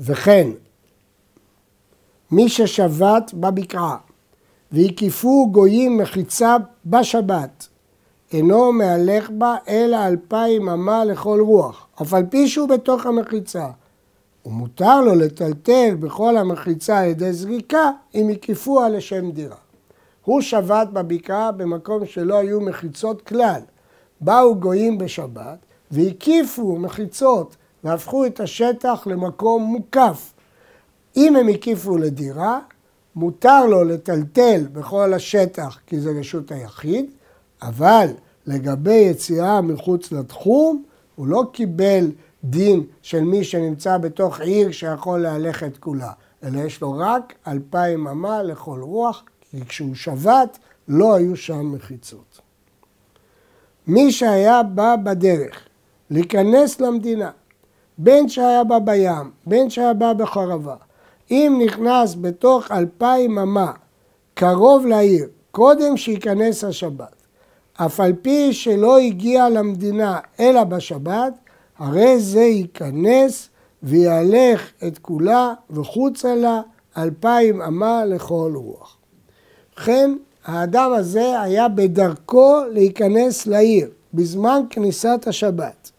וכן, 0.00 0.50
מי 2.30 2.48
ששבת 2.48 3.30
בבקעה 3.34 3.96
והקיפו 4.74 5.48
גויים 5.52 5.98
מחיצה 5.98 6.56
בשבת. 6.86 7.68
אינו 8.32 8.72
מהלך 8.72 9.30
בה 9.30 9.56
אלא 9.68 10.06
אלפיים 10.06 10.68
אמה 10.68 11.04
לכל 11.04 11.40
רוח, 11.40 11.86
אף 12.02 12.14
על 12.14 12.26
פי 12.30 12.48
שהוא 12.48 12.68
בתוך 12.68 13.06
המחיצה. 13.06 13.66
ומותר 14.46 15.00
לו 15.00 15.14
לטלטל 15.14 15.94
בכל 16.00 16.36
המחיצה 16.36 16.98
על 16.98 17.04
ידי 17.04 17.32
זריקה 17.32 17.90
אם 18.14 18.28
הקיפוה 18.28 18.88
לשם 18.88 19.30
דירה. 19.30 19.56
הוא 20.24 20.40
שבת 20.40 20.88
בבקעה 20.88 21.52
במקום 21.52 22.06
שלא 22.06 22.34
היו 22.34 22.60
מחיצות 22.60 23.22
כלל. 23.22 23.60
באו 24.20 24.54
גויים 24.54 24.98
בשבת 24.98 25.58
והקיפו 25.90 26.76
מחיצות 26.76 27.56
והפכו 27.84 28.26
את 28.26 28.40
השטח 28.40 29.06
למקום 29.06 29.62
מוקף. 29.62 30.32
אם 31.16 31.36
הם 31.36 31.48
הקיפו 31.48 31.96
לדירה, 31.96 32.58
מותר 33.16 33.66
לו 33.66 33.84
לטלטל 33.84 34.66
בכל 34.72 35.14
השטח 35.14 35.78
כי 35.86 36.00
זה 36.00 36.10
רשות 36.10 36.50
היחיד, 36.50 37.10
אבל 37.62 38.06
לגבי 38.46 38.94
יציאה 38.94 39.60
מחוץ 39.60 40.12
לתחום, 40.12 40.84
הוא 41.16 41.26
לא 41.26 41.44
קיבל 41.52 42.10
דין 42.44 42.84
של 43.02 43.24
מי 43.24 43.44
שנמצא 43.44 43.98
בתוך 43.98 44.40
עיר 44.40 44.72
שיכול 44.72 45.20
להלך 45.20 45.62
את 45.62 45.76
כולה, 45.76 46.12
אלא 46.42 46.60
יש 46.60 46.80
לו 46.80 46.98
רק 46.98 47.34
אלפיים 47.46 48.06
אמה 48.06 48.42
לכל 48.42 48.80
רוח, 48.80 49.22
כי 49.50 49.64
כשהוא 49.64 49.94
שבת 49.94 50.58
לא 50.88 51.14
היו 51.14 51.36
שם 51.36 51.72
מחיצות. 51.72 52.40
מי 53.86 54.12
שהיה 54.12 54.62
בא 54.62 54.96
בדרך 54.96 55.68
להיכנס 56.10 56.80
למדינה, 56.80 57.30
בין 57.98 58.28
שהיה 58.28 58.64
בא 58.64 58.78
בים, 58.78 59.30
בין 59.46 59.70
שהיה 59.70 59.94
בא 59.94 60.12
בחרבה, 60.12 60.76
אם 61.30 61.60
נכנס 61.64 62.16
בתוך 62.20 62.70
אלפיים 62.70 63.38
אמה 63.38 63.72
קרוב 64.34 64.86
לעיר, 64.86 65.26
קודם 65.50 65.96
שייכנס 65.96 66.64
השבת, 66.64 67.14
אף 67.74 68.00
על 68.00 68.12
פי 68.22 68.52
שלא 68.52 68.98
הגיע 68.98 69.48
למדינה 69.48 70.18
אלא 70.40 70.64
בשבת, 70.64 71.32
הרי 71.78 72.20
זה 72.20 72.40
ייכנס 72.40 73.48
ויהלך 73.82 74.72
את 74.86 74.98
כולה 74.98 75.54
וחוצה 75.70 76.34
לה 76.34 76.60
אלפיים 76.96 77.62
אמה 77.62 78.04
לכל 78.04 78.52
רוח. 78.54 78.96
ובכן, 79.72 80.16
האדם 80.44 80.92
הזה 80.92 81.40
היה 81.40 81.68
בדרכו 81.68 82.62
להיכנס 82.72 83.46
לעיר 83.46 83.90
בזמן 84.14 84.60
כניסת 84.70 85.24
השבת. 85.26 85.90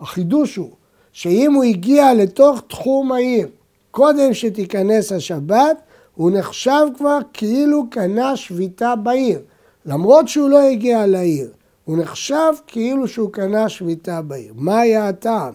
החידוש 0.00 0.56
הוא 0.56 0.70
שאם 1.12 1.52
הוא 1.54 1.64
הגיע 1.64 2.14
לתוך 2.14 2.60
תחום 2.68 3.12
העיר 3.12 3.48
קודם 3.92 4.34
שתיכנס 4.34 5.12
השבת, 5.12 5.76
הוא 6.14 6.30
נחשב 6.30 6.86
כבר 6.96 7.18
כאילו 7.32 7.90
קנה 7.90 8.36
שביתה 8.36 8.96
בעיר, 8.96 9.40
למרות 9.86 10.28
שהוא 10.28 10.50
לא 10.50 10.58
הגיע 10.58 11.06
לעיר. 11.06 11.50
הוא 11.84 11.98
נחשב 11.98 12.52
כאילו 12.66 13.08
שהוא 13.08 13.32
קנה 13.32 13.68
שביתה 13.68 14.22
בעיר. 14.22 14.52
מה 14.56 14.80
היה 14.80 15.08
הטעם? 15.08 15.54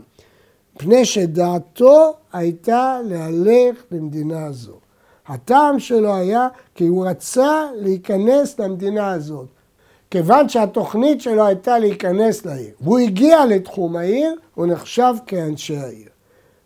מפני 0.76 1.06
שדעתו 1.06 2.14
הייתה 2.34 3.00
להלך 3.04 3.84
למדינה 3.92 4.52
זו. 4.52 4.74
הטעם 5.28 5.80
שלו 5.80 6.16
היה 6.16 6.48
כי 6.76 6.88
הוא 6.88 7.08
רצה 7.08 7.66
להיכנס 7.76 8.60
למדינה 8.60 9.12
הזאת. 9.12 9.48
כיוון 10.12 10.50
שהתוכנית 10.50 11.22
שלו 11.22 11.46
הייתה 11.46 11.80
להיכנס 11.80 12.46
לעיר, 12.46 12.72
והוא 12.82 13.00
הגיע 13.00 13.46
לתחום 13.46 13.96
העיר, 13.96 14.36
הוא 14.56 14.68
נחשב 14.68 15.14
כאנשי 15.26 15.78
העיר. 15.78 16.10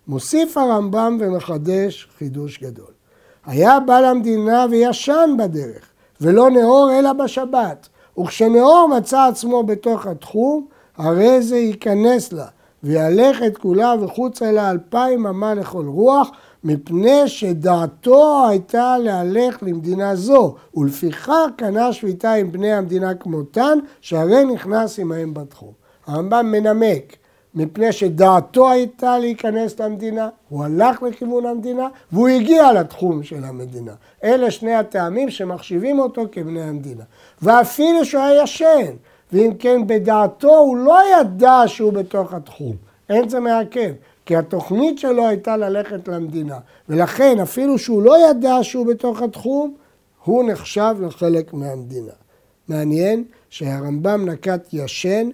מוסיף 0.08 0.58
הרמב"ם 0.58 1.18
ומחדש 1.20 2.10
חידוש 2.18 2.60
גדול. 2.64 2.92
היה 3.46 3.80
בא 3.80 4.00
למדינה 4.00 4.66
וישן 4.70 5.36
בדרך, 5.38 5.86
ולא 6.22 6.50
נאור 6.50 6.92
אלא 7.00 7.14
בשבת, 7.14 7.90
וכשנאור 8.20 8.90
מצא 8.98 9.28
עצמו 9.28 9.64
בתוך 9.64 10.06
התחום, 10.06 10.66
הרי 10.98 11.42
זה 11.42 11.58
ייכנס 11.58 12.34
לה, 12.34 12.46
ויהלך 12.84 13.38
את 13.48 13.58
כולה 13.58 13.96
וחוץ 14.02 14.42
אלה 14.42 14.72
אלפיים 14.72 15.28
אמה 15.28 15.54
לכל 15.54 15.86
רוח, 15.86 16.30
מפני 16.64 17.28
שדעתו 17.28 18.48
הייתה 18.50 18.98
להלך 18.98 19.58
למדינה 19.62 20.16
זו, 20.16 20.56
ולפיכך 20.76 21.48
קנה 21.56 21.94
שביתה 21.94 22.34
עם 22.34 22.52
בני 22.52 22.74
המדינה 22.74 23.14
כמותן, 23.16 23.80
שהרי 24.02 24.46
נכנס 24.46 25.00
עמהם 25.00 25.34
בתחום. 25.34 25.72
הרמב"ם 26.08 26.52
מנמק, 26.52 27.16
מפני 27.56 27.92
שדעתו 27.92 28.70
הייתה 28.70 29.20
להיכנס 29.20 29.80
למדינה, 29.80 30.30
הוא 30.50 30.64
הלך 30.64 31.04
לכיוון 31.04 31.46
המדינה, 31.46 31.88
והוא 32.12 32.28
הגיע 32.28 32.74
לתחום 32.74 33.24
של 33.24 33.44
המדינה. 33.44 33.94
אלה 34.24 34.52
שני 34.52 34.74
הטעמים 34.74 35.30
שמחשיבים 35.30 36.00
אותו 36.00 36.24
כבני 36.32 36.62
המדינה. 36.62 37.04
ואפילו 37.42 38.06
שהוא 38.06 38.22
היה 38.24 38.44
ישן, 38.44 38.92
ואם 39.34 39.52
כן 39.60 39.88
בדעתו 39.88 40.58
הוא 40.58 40.78
לא 40.78 41.00
ידע 41.20 41.62
שהוא 41.66 41.94
בתוך 41.94 42.34
התחום. 42.34 42.76
אין 43.10 43.30
זה 43.30 43.40
מעכב. 43.40 43.92
כי 44.26 44.36
התוכנית 44.36 45.00
שלו 45.00 45.28
הייתה 45.28 45.58
ללכת 45.58 46.08
למדינה, 46.08 46.60
ולכן 46.90 47.40
אפילו 47.40 47.78
שהוא 47.78 48.02
לא 48.04 48.30
ידע 48.30 48.58
שהוא 48.62 48.86
בתוך 48.86 49.22
התחום, 49.22 49.74
הוא 50.24 50.44
נחשב 50.44 50.96
לחלק 51.02 51.54
מהמדינה. 51.54 52.12
מעניין 52.68 53.24
שהרמב"ם 53.50 54.30
נקט 54.30 54.74
ישן, 54.74 55.30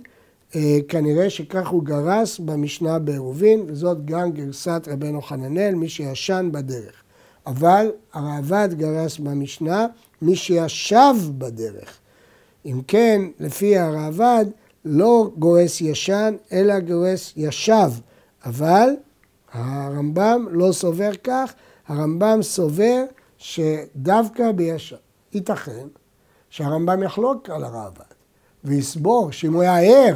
כנראה 0.87 1.29
שכך 1.29 1.67
הוא 1.67 1.83
גרס 1.83 2.39
במשנה 2.39 2.99
בעירובין, 2.99 3.65
וזאת 3.67 4.05
גם 4.05 4.31
גרסת 4.31 4.87
רבנו 4.91 5.21
חננאל, 5.21 5.75
מי 5.75 5.89
שישן 5.89 6.49
בדרך. 6.51 7.03
אבל 7.47 7.91
הראב"ד 8.13 8.69
גרס 8.73 9.17
במשנה, 9.17 9.87
מי 10.21 10.35
שישב 10.35 11.13
בדרך. 11.37 11.97
אם 12.65 12.81
כן, 12.87 13.21
לפי 13.39 13.77
הראב"ד, 13.77 14.45
לא 14.85 15.31
גורס 15.37 15.81
ישן, 15.81 16.35
אלא 16.51 16.79
גורס 16.79 17.33
ישב. 17.35 17.91
אבל 18.45 18.89
הרמב"ם 19.53 20.45
לא 20.51 20.71
סובר 20.71 21.11
כך, 21.23 21.53
הרמב"ם 21.87 22.39
סובר 22.41 23.03
שדווקא 23.37 24.51
בישע, 24.51 24.95
ייתכן 25.33 25.87
שהרמב"ם 26.49 27.03
יחלוק 27.03 27.49
על 27.49 27.63
הראב"ד 27.63 28.13
ויסבור 28.63 29.31
שאם 29.31 29.53
הוא 29.53 29.61
היה 29.61 29.79
ער 29.79 30.15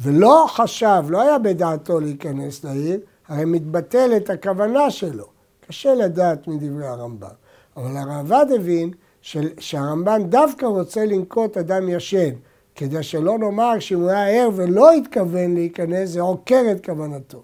ולא 0.00 0.46
חשב, 0.48 1.04
לא 1.08 1.22
היה 1.22 1.38
בדעתו 1.38 2.00
להיכנס 2.00 2.64
לעיר, 2.64 3.00
הרי 3.28 3.44
מתבטלת 3.44 4.30
הכוונה 4.30 4.90
שלו. 4.90 5.24
קשה 5.68 5.94
לדעת 5.94 6.48
מדברי 6.48 6.86
הרמב"ם. 6.86 7.28
אבל 7.76 7.96
הראב"ד 7.96 8.46
הבין 8.56 8.90
שהרמב"ם 9.58 10.22
דווקא 10.28 10.66
רוצה 10.66 11.04
לנקוט 11.04 11.56
אדם 11.56 11.88
ישן, 11.88 12.30
כדי 12.74 13.02
שלא 13.02 13.38
נאמר 13.38 13.78
שאם 13.78 14.00
הוא 14.00 14.10
היה 14.10 14.42
ער 14.42 14.50
ולא 14.54 14.92
התכוון 14.92 15.54
להיכנס, 15.54 16.08
זה 16.08 16.20
עוקר 16.20 16.62
את 16.72 16.84
כוונתו. 16.86 17.42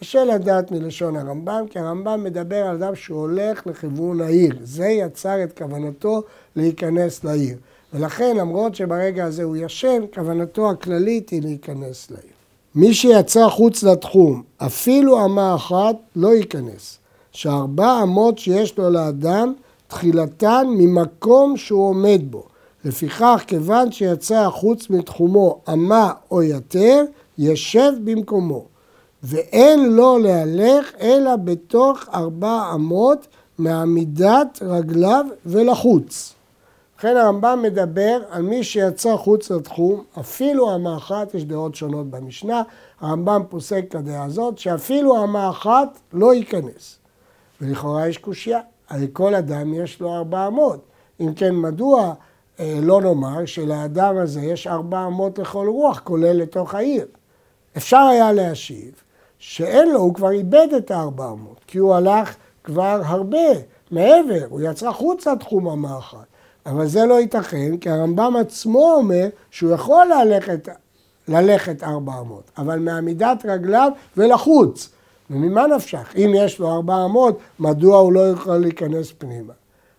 קשה 0.00 0.24
לדעת 0.24 0.70
מלשון 0.70 1.16
הרמב"ם, 1.16 1.64
כי 1.70 1.78
הרמב"ם 1.78 2.24
מדבר 2.24 2.66
על 2.66 2.82
אדם 2.82 2.94
שהוא 2.94 3.20
הולך 3.20 3.66
לכיוון 3.66 4.20
העיר. 4.20 4.56
זה 4.62 4.86
יצר 4.86 5.44
את 5.44 5.58
כוונתו 5.58 6.22
להיכנס 6.56 7.24
לעיר. 7.24 7.56
ולכן, 7.94 8.36
למרות 8.36 8.74
שברגע 8.74 9.24
הזה 9.24 9.42
הוא 9.42 9.56
ישן, 9.56 10.02
כוונתו 10.14 10.70
הכללית 10.70 11.30
היא 11.30 11.42
להיכנס 11.42 12.10
לעיר. 12.10 12.32
מי 12.74 12.94
שיצא 12.94 13.48
חוץ 13.48 13.82
לתחום, 13.82 14.42
אפילו 14.56 15.24
אמה 15.24 15.54
אחת, 15.54 15.96
לא 16.16 16.34
ייכנס. 16.34 16.98
שארבע 17.32 18.00
אמות 18.02 18.38
שיש 18.38 18.78
לו 18.78 18.90
לאדם, 18.90 19.52
תחילתן 19.88 20.66
ממקום 20.68 21.56
שהוא 21.56 21.88
עומד 21.88 22.20
בו. 22.30 22.44
לפיכך, 22.84 23.44
כיוון 23.46 23.92
שיצא 23.92 24.48
חוץ 24.50 24.90
מתחומו 24.90 25.60
אמה 25.72 26.12
או 26.30 26.42
יתר, 26.42 27.04
ישב 27.38 27.92
במקומו. 28.04 28.64
ואין 29.22 29.92
לו 29.92 30.18
להלך 30.18 30.92
אלא 31.00 31.36
בתוך 31.36 32.04
ארבע 32.14 32.70
אמות 32.74 33.26
מעמידת 33.58 34.58
רגליו 34.62 35.26
ולחוץ. 35.46 36.34
לכן 36.98 37.16
הרמב"ם 37.16 37.60
מדבר 37.62 38.20
על 38.30 38.42
מי 38.42 38.64
שיצא 38.64 39.16
חוץ 39.16 39.50
לתחום, 39.50 40.04
אפילו 40.20 40.74
אמה 40.74 40.96
אחת, 40.96 41.34
יש 41.34 41.44
דעות 41.44 41.74
שונות 41.74 42.10
במשנה, 42.10 42.62
הרמב"ם 43.00 43.42
פוסק 43.48 43.84
את 43.88 43.94
הדעה 43.94 44.24
הזאת, 44.24 44.58
שאפילו 44.58 45.24
אמה 45.24 45.50
אחת 45.50 45.98
לא 46.12 46.34
ייכנס. 46.34 46.98
ולכאורה 47.60 48.08
יש 48.08 48.18
קושייה, 48.18 48.60
הרי 48.88 49.06
כל 49.12 49.34
אדם 49.34 49.74
יש 49.74 50.00
לו 50.00 50.14
ארבע 50.14 50.46
אמות. 50.46 50.80
אם 51.20 51.34
כן, 51.34 51.54
מדוע 51.54 52.14
אה, 52.60 52.78
לא 52.82 53.00
נאמר 53.00 53.46
שלאדם 53.46 54.16
הזה 54.16 54.40
יש 54.40 54.66
ארבע 54.66 55.06
אמות 55.06 55.38
לכל 55.38 55.68
רוח, 55.68 56.00
כולל 56.04 56.36
לתוך 56.36 56.74
העיר? 56.74 57.06
אפשר 57.76 58.08
היה 58.10 58.32
להשיב 58.32 58.92
שאין 59.38 59.90
לו, 59.92 60.00
הוא 60.00 60.14
כבר 60.14 60.30
איבד 60.30 60.68
את 60.76 60.90
הארבע 60.90 61.30
אמות, 61.30 61.60
כי 61.66 61.78
הוא 61.78 61.94
הלך 61.94 62.36
כבר 62.64 63.00
הרבה 63.04 63.48
מעבר, 63.90 64.44
הוא 64.48 64.60
יצא 64.60 64.92
חוץ 64.92 65.26
לתחום 65.26 65.68
אמה 65.68 65.98
אחת. 65.98 66.37
אבל 66.66 66.86
זה 66.86 67.04
לא 67.04 67.20
ייתכן, 67.20 67.76
כי 67.76 67.90
הרמב"ם 67.90 68.36
עצמו 68.40 68.92
אומר 68.94 69.28
שהוא 69.50 69.72
יכול 69.72 70.06
ללכת, 70.06 70.68
ללכת 71.28 71.82
ארבע 71.82 72.20
אמות, 72.20 72.50
אבל 72.58 72.78
מעמידת 72.78 73.44
רגליו 73.48 73.92
ולחוץ. 74.16 74.88
וממה 75.30 75.66
נפשך? 75.66 76.14
אם 76.16 76.32
יש 76.36 76.58
לו 76.58 76.68
ארבע 76.74 77.04
אמות, 77.04 77.38
מדוע 77.58 77.98
הוא 77.98 78.12
לא 78.12 78.30
יכול 78.30 78.56
להיכנס 78.56 79.12
פנימה? 79.18 79.52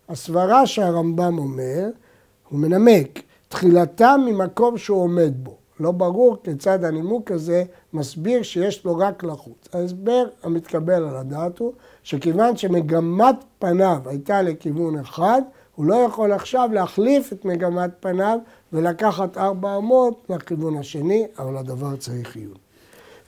הסברה 0.09 0.67
שהרמב"ם 0.67 1.37
אומר, 1.37 1.89
הוא 2.49 2.59
מנמק, 2.59 3.19
תחילתה 3.47 4.15
ממקום 4.17 4.77
שהוא 4.77 5.01
עומד 5.01 5.33
בו. 5.35 5.55
לא 5.79 5.91
ברור 5.91 6.37
כיצד 6.43 6.83
הנימוק 6.83 7.31
הזה 7.31 7.63
מסביר 7.93 8.43
שיש 8.43 8.85
לו 8.85 8.97
רק 8.97 9.23
לחוץ. 9.23 9.67
ההסבר 9.73 10.25
המתקבל 10.43 10.93
על 10.93 11.15
הדעת 11.15 11.59
הוא 11.59 11.73
שכיוון 12.03 12.57
שמגמת 12.57 13.35
פניו 13.59 13.97
הייתה 14.05 14.41
לכיוון 14.41 14.99
אחד, 14.99 15.41
הוא 15.79 15.85
לא 15.85 15.95
יכול 15.95 16.31
עכשיו 16.31 16.69
להחליף 16.73 17.33
את 17.33 17.45
מגמת 17.45 17.89
פניו 17.99 18.39
ולקחת 18.73 19.37
ארבע 19.37 19.77
אמות 19.77 20.25
לכיוון 20.29 20.77
השני, 20.77 21.25
אבל 21.37 21.57
הדבר 21.57 21.95
צריך 21.95 22.35
עיון. 22.35 22.53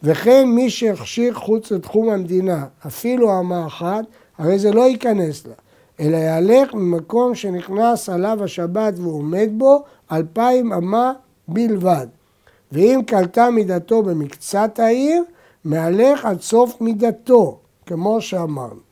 וכן 0.04 0.48
מי 0.48 0.70
שהכשיר 0.70 1.34
חוץ 1.34 1.72
לתחום 1.72 2.10
המדינה, 2.10 2.66
אפילו 2.88 3.40
אמה 3.40 3.68
אחת, 3.68 4.06
הרי 4.38 4.60
זה 4.60 4.72
לא 4.72 4.82
ייכנס 4.82 5.48
לה, 5.48 5.54
אלא 6.00 6.18
יהלך 6.18 6.74
ממקום 6.74 7.36
שנכנס 7.36 8.10
עליו 8.10 8.44
השבת 8.44 8.94
והוא 8.98 9.14
עומד 9.14 9.50
בו, 9.58 9.84
אלפיים 10.12 10.74
אמה 10.74 11.14
בלבד. 11.48 12.08
ואם 12.72 13.02
קלטה 13.08 13.50
מידתו 13.50 14.04
במקצת 14.04 14.80
העיר, 14.80 15.24
מהלך 15.64 16.26
עד 16.26 16.42
סוף 16.42 16.82
מידתו, 16.82 17.60
כמו 17.86 18.22
שאמרנו. 18.22 18.91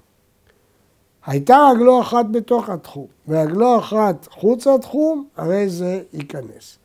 הייתה 1.25 1.69
רגלו 1.73 2.01
אחת 2.01 2.25
בתוך 2.31 2.69
התחום, 2.69 3.05
ורגלו 3.27 3.79
אחת 3.79 4.27
חוץ 4.31 4.67
לתחום, 4.67 5.27
הרי 5.37 5.69
זה 5.69 6.01
ייכנס. 6.13 6.77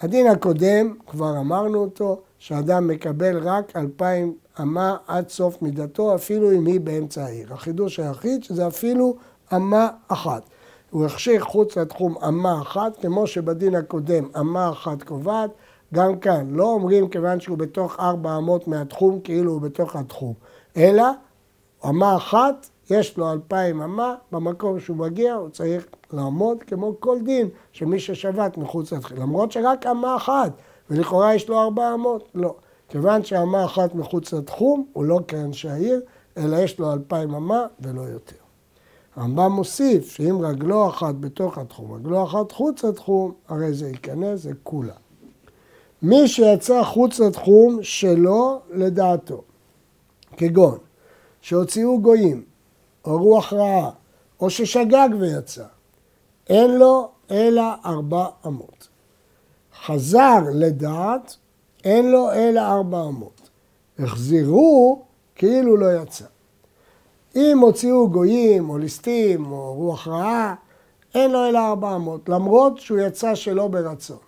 הדין 0.00 0.26
הקודם, 0.26 0.94
כבר 1.06 1.38
אמרנו 1.40 1.78
אותו, 1.78 2.20
שאדם 2.38 2.88
מקבל 2.88 3.48
רק 3.48 3.76
אלפיים 3.76 4.34
אמה 4.60 4.96
עד 5.06 5.28
סוף 5.28 5.62
מידתו, 5.62 6.14
אפילו 6.14 6.52
אם 6.52 6.66
היא 6.66 6.80
באמצע 6.80 7.24
העיר. 7.24 7.52
החידוש 7.54 8.00
היחיד 8.00 8.44
שזה 8.44 8.66
אפילו 8.66 9.16
אמה 9.54 9.88
אחת. 10.08 10.42
הוא 10.90 11.04
החשיך 11.04 11.42
חוץ 11.42 11.78
לתחום 11.78 12.14
אמה 12.28 12.62
אחת, 12.62 13.00
כמו 13.02 13.26
שבדין 13.26 13.74
הקודם 13.74 14.28
אמה 14.40 14.70
אחת 14.70 15.02
קובעת, 15.02 15.50
גם 15.94 16.18
כאן, 16.18 16.46
לא 16.50 16.64
אומרים 16.64 17.08
כיוון 17.08 17.40
שהוא 17.40 17.58
בתוך 17.58 18.00
ארבע 18.00 18.36
אמות 18.36 18.68
מהתחום, 18.68 19.20
כאילו 19.20 19.52
הוא 19.52 19.60
בתוך 19.60 19.96
התחום, 19.96 20.34
אלא 20.76 21.04
אמה 21.88 22.16
אחת, 22.16 22.70
יש 22.90 23.16
לו 23.16 23.32
אלפיים 23.32 23.82
אמה, 23.82 24.14
במקום 24.32 24.80
שהוא 24.80 24.96
מגיע 24.96 25.34
הוא 25.34 25.48
צריך 25.48 25.86
לעמוד 26.12 26.62
כמו 26.62 26.94
כל 27.00 27.18
דין 27.24 27.48
שמי 27.72 28.00
ששבת 28.00 28.58
מחוץ 28.58 28.92
לתחום, 28.92 29.18
למרות 29.18 29.52
שרק 29.52 29.86
אמה 29.86 30.16
אחת, 30.16 30.52
ולכאורה 30.90 31.34
יש 31.34 31.48
לו 31.48 31.60
ארבע 31.60 31.94
אמות, 31.94 32.28
לא. 32.34 32.54
כיוון 32.88 33.24
שאמה 33.24 33.64
אחת 33.64 33.94
מחוץ 33.94 34.32
לתחום, 34.32 34.86
הוא 34.92 35.04
לא 35.04 35.20
כאנשי 35.28 35.68
העיר, 35.68 36.00
אלא 36.36 36.56
יש 36.56 36.78
לו 36.78 36.92
אלפיים 36.92 37.34
אמה 37.34 37.66
ולא 37.80 38.00
יותר. 38.00 38.36
הרמב"ם 39.16 39.52
מוסיף 39.52 40.10
שאם 40.10 40.38
רגלו 40.40 40.88
אחת 40.88 41.14
בתוך 41.14 41.58
התחום, 41.58 41.92
רגלו 41.92 42.24
אחת 42.24 42.52
חוץ 42.52 42.84
לתחום, 42.84 43.32
הרי 43.48 43.72
זה 43.72 43.88
ייכנס, 43.88 44.40
זה 44.40 44.50
כולה. 44.62 44.94
מי 46.02 46.28
שיצא 46.28 46.82
חוץ 46.82 47.20
לתחום 47.20 47.78
שלו 47.82 48.60
לדעתו, 48.70 49.42
כגון 50.36 50.78
שהוציאו 51.40 52.00
גויים, 52.02 52.42
או 53.04 53.18
רוח 53.18 53.52
רעה, 53.52 53.90
או 54.40 54.50
ששגג 54.50 55.08
ויצא, 55.20 55.64
אין 56.48 56.78
לו 56.78 57.08
אלא 57.30 57.62
ארבע 57.84 58.26
אמות. 58.46 58.88
חזר 59.86 60.38
לדעת, 60.54 61.36
אין 61.84 62.10
לו 62.10 62.32
אלא 62.32 62.60
ארבע 62.60 63.02
אמות. 63.02 63.50
החזירו 63.98 65.02
כאילו 65.34 65.76
לא 65.76 66.02
יצא. 66.02 66.24
אם 67.36 67.58
הוציאו 67.58 68.10
גויים 68.10 68.70
או 68.70 68.78
ליסטים 68.78 69.52
או 69.52 69.74
רוח 69.74 70.08
רעה, 70.08 70.54
אין 71.14 71.30
לו 71.30 71.48
אלא 71.48 71.58
ארבע 71.58 71.96
אמות, 71.96 72.28
למרות 72.28 72.78
שהוא 72.78 72.98
יצא 72.98 73.34
שלא 73.34 73.68
ברצון. 73.68 74.18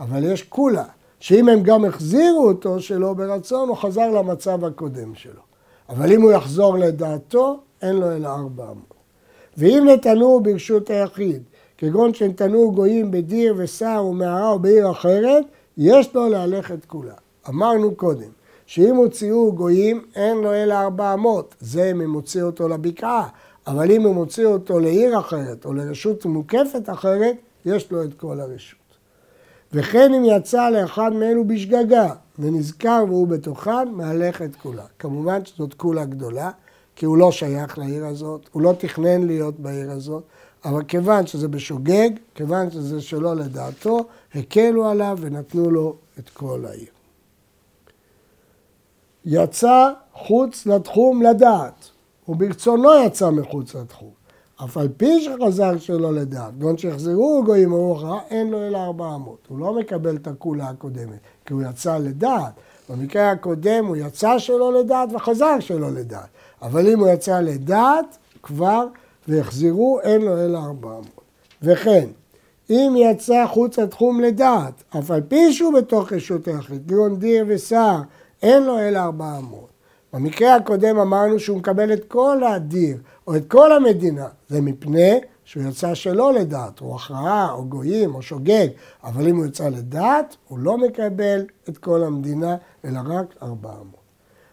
אבל 0.00 0.32
יש 0.32 0.42
כולה, 0.42 0.84
שאם 1.20 1.48
הם 1.48 1.62
גם 1.62 1.84
החזירו 1.84 2.48
אותו 2.48 2.80
שלא 2.80 3.12
ברצון, 3.12 3.68
הוא 3.68 3.76
חזר 3.76 4.10
למצב 4.10 4.64
הקודם 4.64 5.14
שלו. 5.14 5.42
אבל 5.88 6.12
אם 6.12 6.22
הוא 6.22 6.32
יחזור 6.32 6.78
לדעתו, 6.78 7.60
אין 7.82 7.96
לו 7.96 8.12
אלא 8.12 8.28
ארבע 8.28 8.64
אמות. 8.64 8.94
ואם 9.56 9.88
נתנו 9.92 10.40
ברשות 10.42 10.90
היחיד, 10.90 11.42
כגון 11.78 12.14
שנתנו 12.14 12.72
גויים 12.72 13.10
בדיר 13.10 13.54
ושר 13.56 14.04
ומערה 14.10 14.48
או 14.48 14.58
בעיר 14.58 14.90
אחרת, 14.90 15.44
יש 15.76 16.14
לו 16.14 16.28
להלך 16.28 16.72
את 16.72 16.84
כולה. 16.84 17.14
אמרנו 17.48 17.94
קודם, 17.94 18.30
שאם 18.66 18.96
הוציאו 18.96 19.52
גויים, 19.52 20.04
אין 20.14 20.36
לו 20.36 20.54
אלא 20.54 20.74
ארבע 20.74 21.14
אמות. 21.14 21.54
זה 21.60 21.90
אם 21.90 22.00
הם 22.00 22.12
הוציאו 22.12 22.46
אותו 22.46 22.68
לבקעה. 22.68 23.28
אבל 23.66 23.90
אם 23.90 24.06
הם 24.06 24.14
הוציאו 24.14 24.52
אותו 24.52 24.80
לעיר 24.80 25.18
אחרת 25.18 25.64
או 25.64 25.72
לרשות 25.72 26.26
מוקפת 26.26 26.90
אחרת, 26.90 27.36
יש 27.66 27.92
לו 27.92 28.04
את 28.04 28.14
כל 28.14 28.40
הרשות. 28.40 28.78
וכן 29.72 30.14
אם 30.14 30.24
יצא 30.24 30.70
לאחד 30.70 31.12
מאלו 31.12 31.44
בשגגה 31.44 32.12
ונזכר 32.38 33.04
והוא 33.08 33.28
בתוכן, 33.28 33.88
מהלך 33.88 34.42
את 34.42 34.56
כולה. 34.56 34.84
כמובן 34.98 35.44
שזאת 35.44 35.74
כולה 35.74 36.04
גדולה, 36.04 36.50
כי 37.00 37.06
הוא 37.06 37.18
לא 37.18 37.32
שייך 37.32 37.78
לעיר 37.78 38.06
הזאת, 38.06 38.48
הוא 38.52 38.62
לא 38.62 38.74
תכנן 38.78 39.26
להיות 39.26 39.60
בעיר 39.60 39.90
הזאת, 39.90 40.22
אבל 40.64 40.84
כיוון 40.84 41.26
שזה 41.26 41.48
בשוגג, 41.48 42.10
כיוון 42.34 42.70
שזה 42.70 43.00
שלא 43.00 43.36
לדעתו, 43.36 43.98
הקלו 44.34 44.88
עליו 44.88 45.18
ונתנו 45.20 45.70
לו 45.70 45.96
את 46.18 46.28
כל 46.28 46.64
העיר. 46.66 46.88
יצא 49.24 49.92
חוץ 50.14 50.66
לתחום 50.66 51.22
לדעת, 51.22 51.88
וברצונו 52.28 52.90
יצא 53.06 53.30
מחוץ 53.30 53.74
לתחום. 53.74 54.12
אף 54.64 54.76
על 54.76 54.88
פי 54.96 55.20
שחזר 55.20 55.78
שלא 55.78 56.12
לדעת, 56.12 56.58
גון 56.58 56.78
שיחזרו 56.78 57.42
גויים 57.44 57.72
ארוך 57.72 58.02
רע, 58.02 58.20
אין 58.30 58.50
לו 58.50 58.66
אלא 58.66 58.78
ארבע 58.78 59.14
אמות. 59.14 59.46
הוא 59.48 59.58
לא 59.58 59.74
מקבל 59.74 60.16
את 60.16 60.26
הכולה 60.26 60.68
הקודמת, 60.68 61.18
כי 61.44 61.52
הוא 61.52 61.62
יצא 61.70 61.98
לדעת. 61.98 62.52
במקרה 62.90 63.30
הקודם 63.30 63.86
הוא 63.86 63.96
יצא 63.96 64.38
שלא 64.38 64.72
לדעת 64.80 65.08
וחזר 65.12 65.60
שלא 65.60 65.90
לדעת. 65.90 66.28
אבל 66.62 66.88
אם 66.92 66.98
הוא 66.98 67.08
יצא 67.08 67.40
לדעת, 67.40 68.18
כבר 68.42 68.86
ויחזרו, 69.28 70.00
אין 70.02 70.22
לו 70.22 70.38
אלא 70.38 70.58
ארבע 70.58 70.88
אמות. 70.88 71.20
וכן, 71.62 72.06
אם 72.70 72.94
יצא 72.96 73.46
חוץ 73.46 73.78
לתחום 73.78 74.20
לדעת, 74.20 74.82
אף 74.98 75.10
על 75.10 75.20
פי 75.28 75.52
שהוא 75.52 75.74
בתוך 75.74 76.12
רשות 76.12 76.48
היחיד, 76.48 76.86
גאון 76.86 77.16
דיר 77.16 77.44
ושר, 77.48 77.96
אין 78.42 78.62
לו 78.62 78.78
אלא 78.78 78.98
ארבע 78.98 79.38
אמות. 79.38 79.68
במקרה 80.12 80.54
הקודם 80.54 80.98
אמרנו 80.98 81.38
שהוא 81.38 81.58
מקבל 81.58 81.92
את 81.92 82.04
כל 82.08 82.44
הדיר, 82.44 82.96
או 83.26 83.36
את 83.36 83.48
כל 83.48 83.72
המדינה, 83.72 84.26
זה 84.48 84.60
מפני 84.60 85.20
שהוא 85.50 85.62
יצא 85.62 85.94
שלא 85.94 86.32
לדעת, 86.32 86.78
הוא 86.78 86.94
הכרעה, 86.94 87.52
או 87.52 87.64
גויים, 87.64 88.14
או 88.14 88.22
שוגג, 88.22 88.66
אבל 89.04 89.28
אם 89.28 89.36
הוא 89.36 89.46
יצא 89.46 89.68
לדעת, 89.68 90.36
הוא 90.48 90.58
לא 90.58 90.78
מקבל 90.78 91.44
את 91.68 91.78
כל 91.78 92.04
המדינה, 92.04 92.56
אלא 92.84 93.00
רק 93.04 93.34
ארבע 93.42 93.70
אמות. 93.70 94.00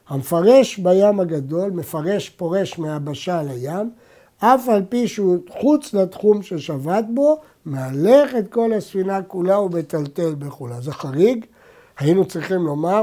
המפרש 0.08 0.80
בים 0.80 1.20
הגדול, 1.20 1.72
מפרש 1.72 2.30
פורש 2.30 2.80
מהיבשה 2.80 3.44
לים, 3.44 3.92
אף 4.38 4.70
על 4.70 4.84
פי 4.90 5.08
שהוא 5.08 5.38
חוץ 5.62 5.94
לתחום 5.94 6.42
ששבת 6.42 7.06
בו, 7.14 7.38
מהלך 7.66 8.36
את 8.40 8.52
כל 8.52 8.74
הספינה 8.74 9.22
כולה 9.22 9.60
ומטלטל 9.60 10.36
בכולה. 10.36 10.82
זה 10.82 10.92
חריג, 10.92 11.46
היינו 12.00 12.26
צריכים 12.26 12.62
לומר 12.62 13.02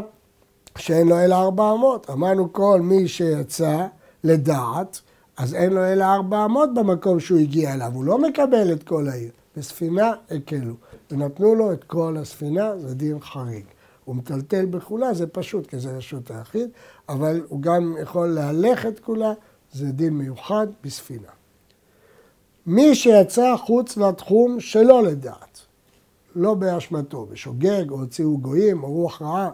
שאין 0.78 1.08
לו 1.08 1.18
אלא 1.18 1.34
ארבע 1.34 1.72
אמות. 1.72 2.10
אמרנו 2.10 2.52
כל 2.52 2.80
מי 2.80 3.08
שיצא 3.08 3.86
לדעת, 4.24 5.00
אז 5.36 5.54
אין 5.54 5.72
לו 5.72 5.84
אלא 5.84 6.04
ארבע 6.04 6.44
אמות 6.44 6.74
במקום 6.74 7.20
שהוא 7.20 7.38
הגיע 7.38 7.74
אליו, 7.74 7.90
הוא 7.94 8.04
לא 8.04 8.18
מקבל 8.18 8.72
את 8.72 8.82
כל 8.82 9.08
העיר. 9.08 9.30
בספינה 9.56 10.12
הקלו, 10.30 10.74
ונתנו 11.10 11.54
לו 11.54 11.72
את 11.72 11.84
כל 11.84 12.16
הספינה, 12.20 12.78
זה 12.78 12.94
דין 12.94 13.20
חריג. 13.20 13.64
הוא 14.04 14.16
מטלטל 14.16 14.66
בכולה, 14.66 15.14
זה 15.14 15.26
פשוט, 15.26 15.66
כי 15.66 15.78
זה 15.78 15.96
רשות 15.96 16.30
היחיד, 16.30 16.70
אבל 17.08 17.40
הוא 17.48 17.62
גם 17.62 17.94
יכול 18.02 18.28
להלך 18.28 18.86
את 18.86 19.00
כולה, 19.00 19.32
זה 19.72 19.92
דין 19.92 20.12
מיוחד 20.12 20.66
בספינה. 20.84 21.28
מי 22.66 22.94
שיצא 22.94 23.56
חוץ 23.56 23.96
לתחום 23.96 24.60
שלא 24.60 25.02
לדעת, 25.02 25.60
לא 26.34 26.54
באשמתו, 26.54 27.26
בשוגג, 27.32 27.90
או 27.90 28.00
הוציאו 28.00 28.38
גויים, 28.38 28.82
או 28.82 28.92
רוח 28.92 29.22
רעה, 29.22 29.50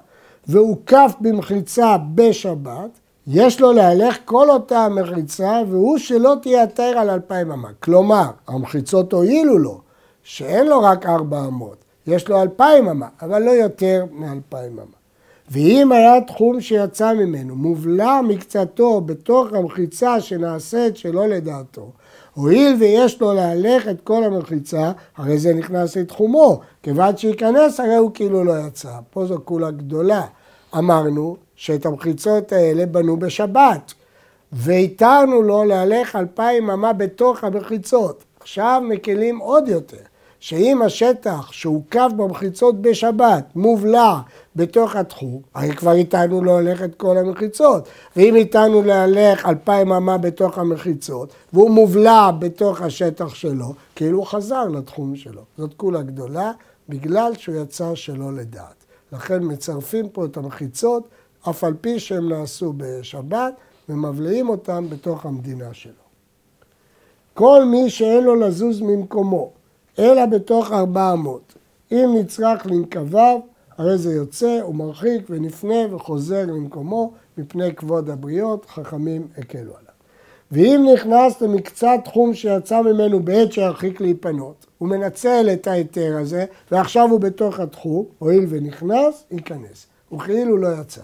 והוקף 0.46 1.14
במחיצה 1.20 1.96
בשבת, 2.14 2.90
יש 3.26 3.60
לו 3.60 3.72
להלך 3.72 4.16
כל 4.24 4.50
אותה 4.50 4.78
המחיצה, 4.78 5.62
והוא 5.68 5.98
שלא 5.98 6.34
תייתר 6.42 6.82
על 6.98 7.10
אלפיים 7.10 7.52
אמה. 7.52 7.68
כלומר, 7.80 8.30
המחיצות 8.48 9.12
הועילו 9.12 9.58
לו, 9.58 9.80
שאין 10.22 10.66
לו 10.66 10.82
רק 10.82 11.06
ארבע 11.06 11.44
אמות, 11.46 11.76
יש 12.06 12.28
לו 12.28 12.42
אלפיים 12.42 12.88
אמה, 12.88 13.06
אבל 13.22 13.42
לא 13.42 13.50
יותר 13.50 14.04
מאלפיים 14.12 14.72
אמה. 14.72 15.00
ואם 15.50 15.92
היה 15.92 16.20
תחום 16.20 16.60
שיצא 16.60 17.14
ממנו, 17.14 17.56
מובלע 17.56 18.20
מקצתו 18.28 19.00
בתוך 19.00 19.52
המחיצה 19.52 20.20
שנעשית 20.20 20.96
שלא 20.96 21.28
לדעתו, 21.28 21.90
הואיל 22.34 22.76
ויש 22.80 23.20
לו 23.20 23.34
להלך 23.34 23.88
את 23.88 24.00
כל 24.00 24.24
המחיצה, 24.24 24.92
הרי 25.16 25.38
זה 25.38 25.54
נכנס 25.54 25.96
לתחומו, 25.96 26.60
כיוון 26.82 27.16
שייכנס 27.16 27.80
הרי 27.80 27.96
הוא 27.96 28.10
כאילו 28.14 28.44
לא 28.44 28.52
יצא. 28.66 28.92
פה 29.10 29.26
זו 29.26 29.38
כולה 29.44 29.70
גדולה. 29.70 30.22
אמרנו 30.78 31.36
שאת 31.56 31.86
המחיצות 31.86 32.52
האלה 32.52 32.86
בנו 32.86 33.16
בשבת, 33.16 33.94
והתרנו 34.52 35.42
לו 35.42 35.64
להלך 35.64 36.16
אלפיים 36.16 36.70
אמה 36.70 36.92
בתוך 36.92 37.44
המחיצות. 37.44 38.24
עכשיו 38.40 38.82
מקלים 38.88 39.38
עוד 39.38 39.68
יותר. 39.68 39.96
שאם 40.40 40.82
השטח 40.82 41.52
שהוקף 41.52 42.10
במחיצות 42.16 42.82
בשבת 42.82 43.44
מובלע 43.54 44.18
בתוך 44.56 44.96
התחום, 44.96 45.40
הרי 45.54 45.76
כבר 45.76 45.92
איתנו 45.92 46.44
לא 46.44 46.60
ללכת 46.60 46.94
כל 46.94 47.18
המחיצות. 47.18 47.88
ואם 48.16 48.36
איתנו 48.36 48.82
להלך 48.82 49.46
אלפיים 49.46 49.92
אמה 49.92 50.18
בתוך 50.18 50.58
המחיצות, 50.58 51.32
והוא 51.52 51.70
מובלע 51.70 52.30
בתוך 52.38 52.82
השטח 52.82 53.34
שלו, 53.34 53.74
כאילו 53.96 54.18
הוא 54.18 54.26
חזר 54.26 54.64
לתחום 54.64 55.16
שלו. 55.16 55.42
זאת 55.58 55.74
כולה 55.76 56.02
גדולה, 56.02 56.52
בגלל 56.88 57.32
שהוא 57.38 57.56
יצא 57.56 57.94
שלא 57.94 58.32
לדעת. 58.32 58.79
לכן 59.12 59.38
מצרפים 59.42 60.08
פה 60.08 60.24
את 60.24 60.36
המחיצות, 60.36 61.08
אף 61.50 61.64
על 61.64 61.74
פי 61.80 62.00
שהם 62.00 62.28
נעשו 62.28 62.72
בשבת, 62.76 63.54
ומבליעים 63.88 64.48
אותם 64.48 64.86
בתוך 64.90 65.26
המדינה 65.26 65.74
שלו. 65.74 65.92
כל 67.34 67.64
מי 67.64 67.90
שאין 67.90 68.24
לו 68.24 68.36
לזוז 68.36 68.80
ממקומו, 68.80 69.50
אלא 69.98 70.26
בתוך 70.26 70.72
ארבע 70.72 71.12
אמות. 71.12 71.54
אם 71.92 72.14
נצרך 72.20 72.66
לנקביו, 72.66 73.40
הרי 73.78 73.98
זה 73.98 74.12
יוצא, 74.12 74.60
הוא 74.62 74.74
מרחיק 74.74 75.26
ונפנה 75.30 75.94
וחוזר 75.94 76.46
למקומו 76.46 77.12
מפני 77.38 77.74
כבוד 77.74 78.10
הבריות, 78.10 78.66
חכמים 78.66 79.28
הקלו 79.38 79.76
עליו. 79.76 79.89
ואם 80.52 80.86
נכנס 80.94 81.40
למקצת 81.40 81.98
תחום 82.04 82.34
שיצא 82.34 82.82
ממנו 82.82 83.20
בעת 83.20 83.52
שירחיק 83.52 84.00
להיפנות, 84.00 84.66
הוא 84.78 84.88
מנצל 84.88 85.48
את 85.52 85.66
ההיתר 85.66 86.16
הזה, 86.20 86.44
ועכשיו 86.70 87.08
הוא 87.10 87.20
בתוך 87.20 87.60
התחום, 87.60 88.04
הואיל 88.18 88.46
ונכנס, 88.48 89.24
ייכנס. 89.30 89.86
וכאילו 90.12 90.56
לא 90.56 90.68
יצא. 90.80 91.02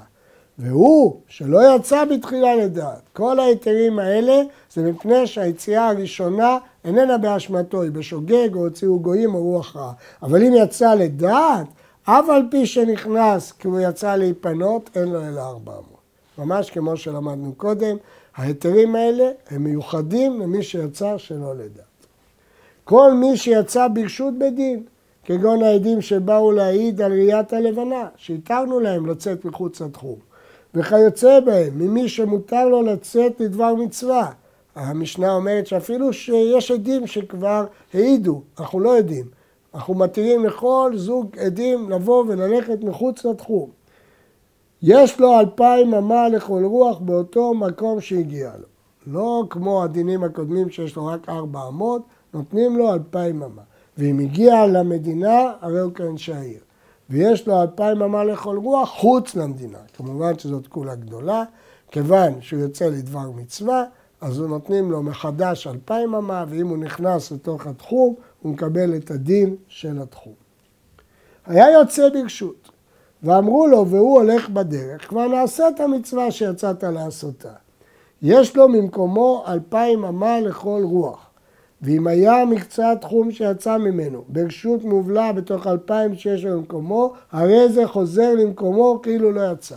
והוא, 0.58 1.16
שלא 1.28 1.76
יצא 1.76 2.04
בתחילה 2.04 2.56
לדעת. 2.56 3.00
כל 3.12 3.38
ההיתרים 3.40 3.98
האלה 3.98 4.42
זה 4.74 4.82
מפני 4.82 5.26
שהיציאה 5.26 5.88
הראשונה 5.88 6.58
איננה 6.84 7.18
באשמתו, 7.18 7.82
היא 7.82 7.90
בשוגג 7.90 8.54
או 8.54 8.60
הוציאו 8.60 9.00
גויים 9.00 9.34
או 9.34 9.42
רוח 9.42 9.76
רע. 9.76 9.92
אבל 10.22 10.42
אם 10.42 10.52
יצא 10.54 10.94
לדעת, 10.94 11.66
אף 12.04 12.28
על 12.28 12.42
פי 12.50 12.66
שנכנס 12.66 13.52
כי 13.52 13.68
הוא 13.68 13.80
יצא 13.80 14.16
להיפנות, 14.16 14.90
אין 14.94 15.08
לו 15.08 15.20
אלא 15.28 15.40
ארבע 15.40 15.72
מאות. 15.72 15.96
ממש 16.38 16.70
כמו 16.70 16.96
שלמדנו 16.96 17.52
קודם, 17.56 17.96
ההיתרים 18.36 18.94
האלה 18.94 19.30
הם 19.50 19.64
מיוחדים 19.64 20.40
למי 20.40 20.62
שיצא 20.62 21.18
שלא 21.18 21.54
לדעת. 21.54 22.06
כל 22.84 23.12
מי 23.12 23.36
שיצא 23.36 23.88
ברשות 23.88 24.38
בדין, 24.38 24.82
כגון 25.24 25.62
העדים 25.62 26.00
שבאו 26.00 26.52
להעיד 26.52 27.00
על 27.00 27.12
ראיית 27.12 27.52
הלבנה, 27.52 28.08
שהתרנו 28.16 28.80
להם 28.80 29.06
לצאת 29.06 29.44
מחוץ 29.44 29.80
לתחום. 29.80 30.16
וכיוצא 30.74 31.40
בהם, 31.40 31.78
ממי 31.78 32.08
שמותר 32.08 32.68
לו 32.68 32.82
לצאת 32.82 33.40
לדבר 33.40 33.74
מצווה. 33.74 34.30
המשנה 34.74 35.34
אומרת 35.34 35.66
שאפילו 35.66 36.12
שיש 36.12 36.70
עדים 36.70 37.06
שכבר 37.06 37.66
העידו, 37.94 38.42
אנחנו 38.60 38.80
לא 38.80 38.90
יודעים. 38.90 39.24
אנחנו 39.74 39.94
מתירים 39.94 40.44
לכל 40.44 40.92
זוג 40.94 41.38
עדים 41.38 41.90
לבוא 41.90 42.24
וללכת 42.28 42.78
מחוץ 42.82 43.24
לתחום. 43.24 43.70
יש 44.88 45.20
לו 45.20 45.40
אלפיים 45.40 45.94
אמה 45.94 46.28
לכל 46.28 46.64
רוח 46.64 46.98
באותו 46.98 47.54
מקום 47.54 48.00
שהגיע 48.00 48.52
לו. 48.58 48.66
לא 49.06 49.44
כמו 49.50 49.82
הדינים 49.82 50.24
הקודמים 50.24 50.70
שיש 50.70 50.96
לו 50.96 51.06
רק 51.06 51.28
ארבע 51.28 51.68
אמות, 51.68 52.02
נותנים 52.34 52.76
לו 52.76 52.92
אלפיים 52.92 53.42
אמה. 53.42 53.62
ואם 53.98 54.18
הגיע 54.18 54.66
למדינה, 54.66 55.52
הרי 55.60 55.80
הוא 55.80 55.92
כאנשי 55.92 56.32
העיר. 56.32 56.60
ויש 57.10 57.48
לו 57.48 57.62
אלפיים 57.62 58.02
אמה 58.02 58.24
לכל 58.24 58.56
רוח 58.56 58.88
חוץ 58.88 59.34
למדינה. 59.34 59.78
כמובן 59.96 60.38
שזאת 60.38 60.66
כולה 60.66 60.94
גדולה, 60.94 61.44
כיוון 61.90 62.40
שהוא 62.40 62.60
יוצא 62.60 62.84
לדבר 62.84 63.30
מצווה, 63.30 63.84
אז 64.20 64.38
הוא 64.38 64.48
נותנים 64.48 64.90
לו 64.90 65.02
מחדש 65.02 65.66
אלפיים 65.66 66.14
אמה, 66.14 66.44
ואם 66.48 66.68
הוא 66.68 66.78
נכנס 66.78 67.32
לתוך 67.32 67.66
התחום, 67.66 68.14
הוא 68.42 68.52
מקבל 68.52 68.96
את 68.96 69.10
הדין 69.10 69.56
של 69.68 70.02
התחום. 70.02 70.34
היה 71.46 71.70
יוצא 71.70 72.08
ברשות, 72.08 72.70
ואמרו 73.22 73.66
לו, 73.66 73.86
והוא 73.88 74.20
הולך 74.20 74.48
בדרך, 74.48 75.08
כבר 75.08 75.28
נעשה 75.28 75.68
את 75.68 75.80
המצווה 75.80 76.30
שיצאת 76.30 76.84
לעשותה. 76.84 77.52
יש 78.22 78.56
לו 78.56 78.68
ממקומו 78.68 79.44
אלפיים 79.48 80.04
אמה 80.04 80.40
לכל 80.40 80.82
רוח. 80.84 81.26
ואם 81.82 82.06
היה 82.06 82.44
מקצה 82.44 82.92
התחום 82.92 83.30
שיצא 83.30 83.78
ממנו 83.78 84.24
ברשות 84.28 84.84
מובלע 84.84 85.32
בתוך 85.32 85.66
אלפיים 85.66 86.14
שיש 86.14 86.44
לו 86.44 86.56
במקומו, 86.56 87.12
הרי 87.32 87.68
זה 87.68 87.86
חוזר 87.86 88.34
למקומו 88.34 89.00
כאילו 89.02 89.32
לא 89.32 89.52
יצא. 89.52 89.76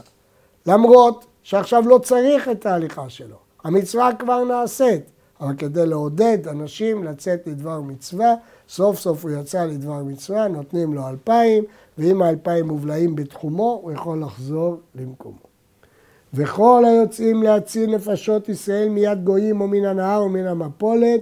למרות 0.66 1.26
שעכשיו 1.44 1.84
לא 1.88 1.98
צריך 1.98 2.50
את 2.50 2.66
ההליכה 2.66 3.10
שלו, 3.10 3.36
המצווה 3.64 4.10
כבר 4.20 4.44
נעשית, 4.44 5.02
אבל 5.42 5.56
כדי 5.58 5.86
לעודד 5.86 6.48
אנשים 6.48 7.04
לצאת 7.04 7.48
לדבר 7.48 7.82
מצווה, 7.82 8.34
סוף 8.70 9.00
סוף 9.00 9.24
הוא 9.24 9.32
יצא 9.32 9.66
לדבר 9.66 10.04
מצווה, 10.04 10.48
נותנים 10.48 10.94
לו 10.94 11.08
אלפיים, 11.08 11.64
ואם 11.98 12.22
האלפיים 12.22 12.68
מובלעים 12.68 13.16
בתחומו, 13.16 13.80
הוא 13.84 13.92
יכול 13.92 14.22
לחזור 14.22 14.78
למקומו. 14.96 15.50
וכל 16.34 16.84
היוצאים 16.88 17.44
להציל 17.44 17.96
נפשות 17.96 18.50
ישראל 18.50 18.90
מיד 18.90 19.24
גויים 19.24 19.62
או 19.62 19.68
מן 19.68 19.86
הנהר 19.86 20.20
או 20.20 20.30
מן 20.30 20.48
המפולת, 20.48 21.22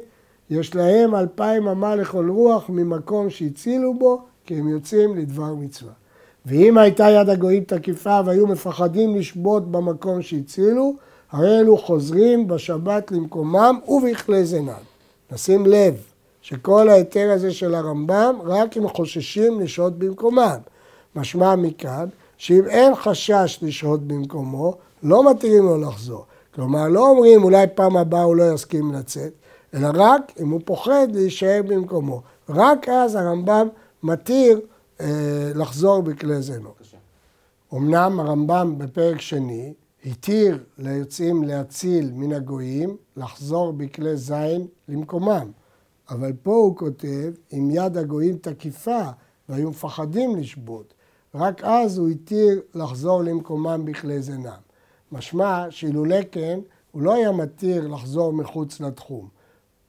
יש 0.49 0.75
להם 0.75 1.15
אלפיים 1.15 1.67
אמה 1.67 1.95
לכל 1.95 2.29
רוח 2.29 2.69
ממקום 2.69 3.29
שהצילו 3.29 3.93
בו, 3.93 4.21
כי 4.45 4.59
הם 4.59 4.67
יוצאים 4.67 5.15
לדבר 5.15 5.55
מצווה. 5.55 5.93
ואם 6.45 6.77
הייתה 6.77 7.09
יד 7.09 7.29
הגויים 7.29 7.63
תקיפה 7.63 8.19
והיו 8.25 8.47
מפחדים 8.47 9.15
לשבות 9.15 9.71
במקום 9.71 10.21
שהצילו, 10.21 10.95
הרי 11.31 11.59
אלו 11.59 11.77
חוזרים 11.77 12.47
בשבת 12.47 13.11
למקומם 13.11 13.79
ובכלי 13.87 14.45
זנן. 14.45 14.73
נשים 15.31 15.65
לב 15.65 15.95
שכל 16.41 16.89
ההיתר 16.89 17.31
הזה 17.31 17.53
של 17.53 17.75
הרמב"ם, 17.75 18.35
רק 18.43 18.77
אם 18.77 18.87
חוששים 18.87 19.59
לשהות 19.59 19.99
במקומם. 19.99 20.57
משמע 21.15 21.55
מכאן 21.55 22.05
שאם 22.37 22.63
אין 22.67 22.95
חשש 22.95 23.59
לשהות 23.61 24.07
במקומו, 24.07 24.73
לא 25.03 25.31
מתירים 25.31 25.63
לו 25.63 25.81
לחזור. 25.81 26.25
כלומר, 26.55 26.87
לא 26.87 27.09
אומרים 27.09 27.43
אולי 27.43 27.65
פעם 27.75 27.97
הבאה 27.97 28.23
הוא 28.23 28.35
לא 28.35 28.53
יסכים 28.53 28.93
לצאת, 28.93 29.31
אלא 29.73 29.87
רק 29.93 30.31
אם 30.39 30.49
הוא 30.49 30.61
פוחד 30.65 31.07
להישאר 31.13 31.61
במקומו. 31.67 32.21
רק 32.49 32.89
אז 32.89 33.15
הרמב"ם 33.15 33.67
מתיר 34.03 34.59
אה, 35.01 35.07
לחזור 35.55 36.01
בכלי 36.01 36.41
זנות. 36.41 36.77
אמנם 37.73 38.19
הרמב"ם 38.19 38.73
בפרק 38.77 39.21
שני 39.21 39.73
התיר 40.11 40.63
ליוצאים 40.77 41.43
להציל 41.43 42.11
מן 42.13 42.33
הגויים 42.33 42.97
לחזור 43.17 43.73
בכלי 43.73 44.17
זין 44.17 44.67
למקומם. 44.87 45.51
אבל 46.09 46.33
פה 46.43 46.51
הוא 46.51 46.75
כותב, 46.75 47.33
אם 47.53 47.69
יד 47.71 47.97
הגויים 47.97 48.37
תקיפה 48.37 49.01
והיו 49.49 49.69
מפחדים 49.69 50.35
לשבות, 50.35 50.93
רק 51.35 51.63
אז 51.63 51.97
הוא 51.97 52.09
התיר 52.09 52.61
לחזור 52.73 53.23
למקומם 53.23 53.85
בכלי 53.85 54.21
זינם. 54.21 54.59
משמע 55.11 55.65
שאילולא 55.69 56.19
כן, 56.31 56.59
הוא 56.91 57.01
לא 57.01 57.13
היה 57.13 57.31
מתיר 57.31 57.87
לחזור 57.87 58.33
מחוץ 58.33 58.79
לתחום. 58.79 59.27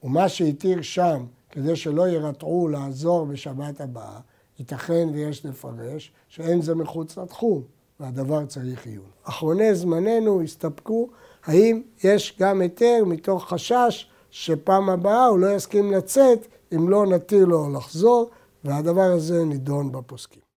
ומה 0.03 0.29
שהתיר 0.29 0.81
שם, 0.81 1.25
כדי 1.49 1.75
שלא 1.75 2.09
ירתעו 2.09 2.67
לעזור 2.67 3.25
בשבת 3.25 3.81
הבאה, 3.81 4.19
ייתכן 4.59 5.09
ויש 5.13 5.45
לפרש 5.45 6.11
שאין 6.29 6.61
זה 6.61 6.75
מחוץ 6.75 7.17
לתחום, 7.17 7.61
והדבר 7.99 8.45
צריך 8.45 8.85
עיון. 8.85 9.09
אחרוני 9.23 9.75
זמננו 9.75 10.41
הסתפקו 10.41 11.09
האם 11.45 11.81
יש 12.03 12.37
גם 12.39 12.61
היתר 12.61 13.03
מתוך 13.05 13.49
חשש 13.49 14.09
שפעם 14.31 14.89
הבאה 14.89 15.25
הוא 15.25 15.39
לא 15.39 15.55
יסכים 15.55 15.91
לצאת 15.91 16.47
אם 16.75 16.89
לא 16.89 17.05
נתיר 17.05 17.45
לו 17.45 17.73
לחזור, 17.73 18.29
והדבר 18.63 19.11
הזה 19.15 19.45
נידון 19.45 19.91
בפוסקים. 19.91 20.48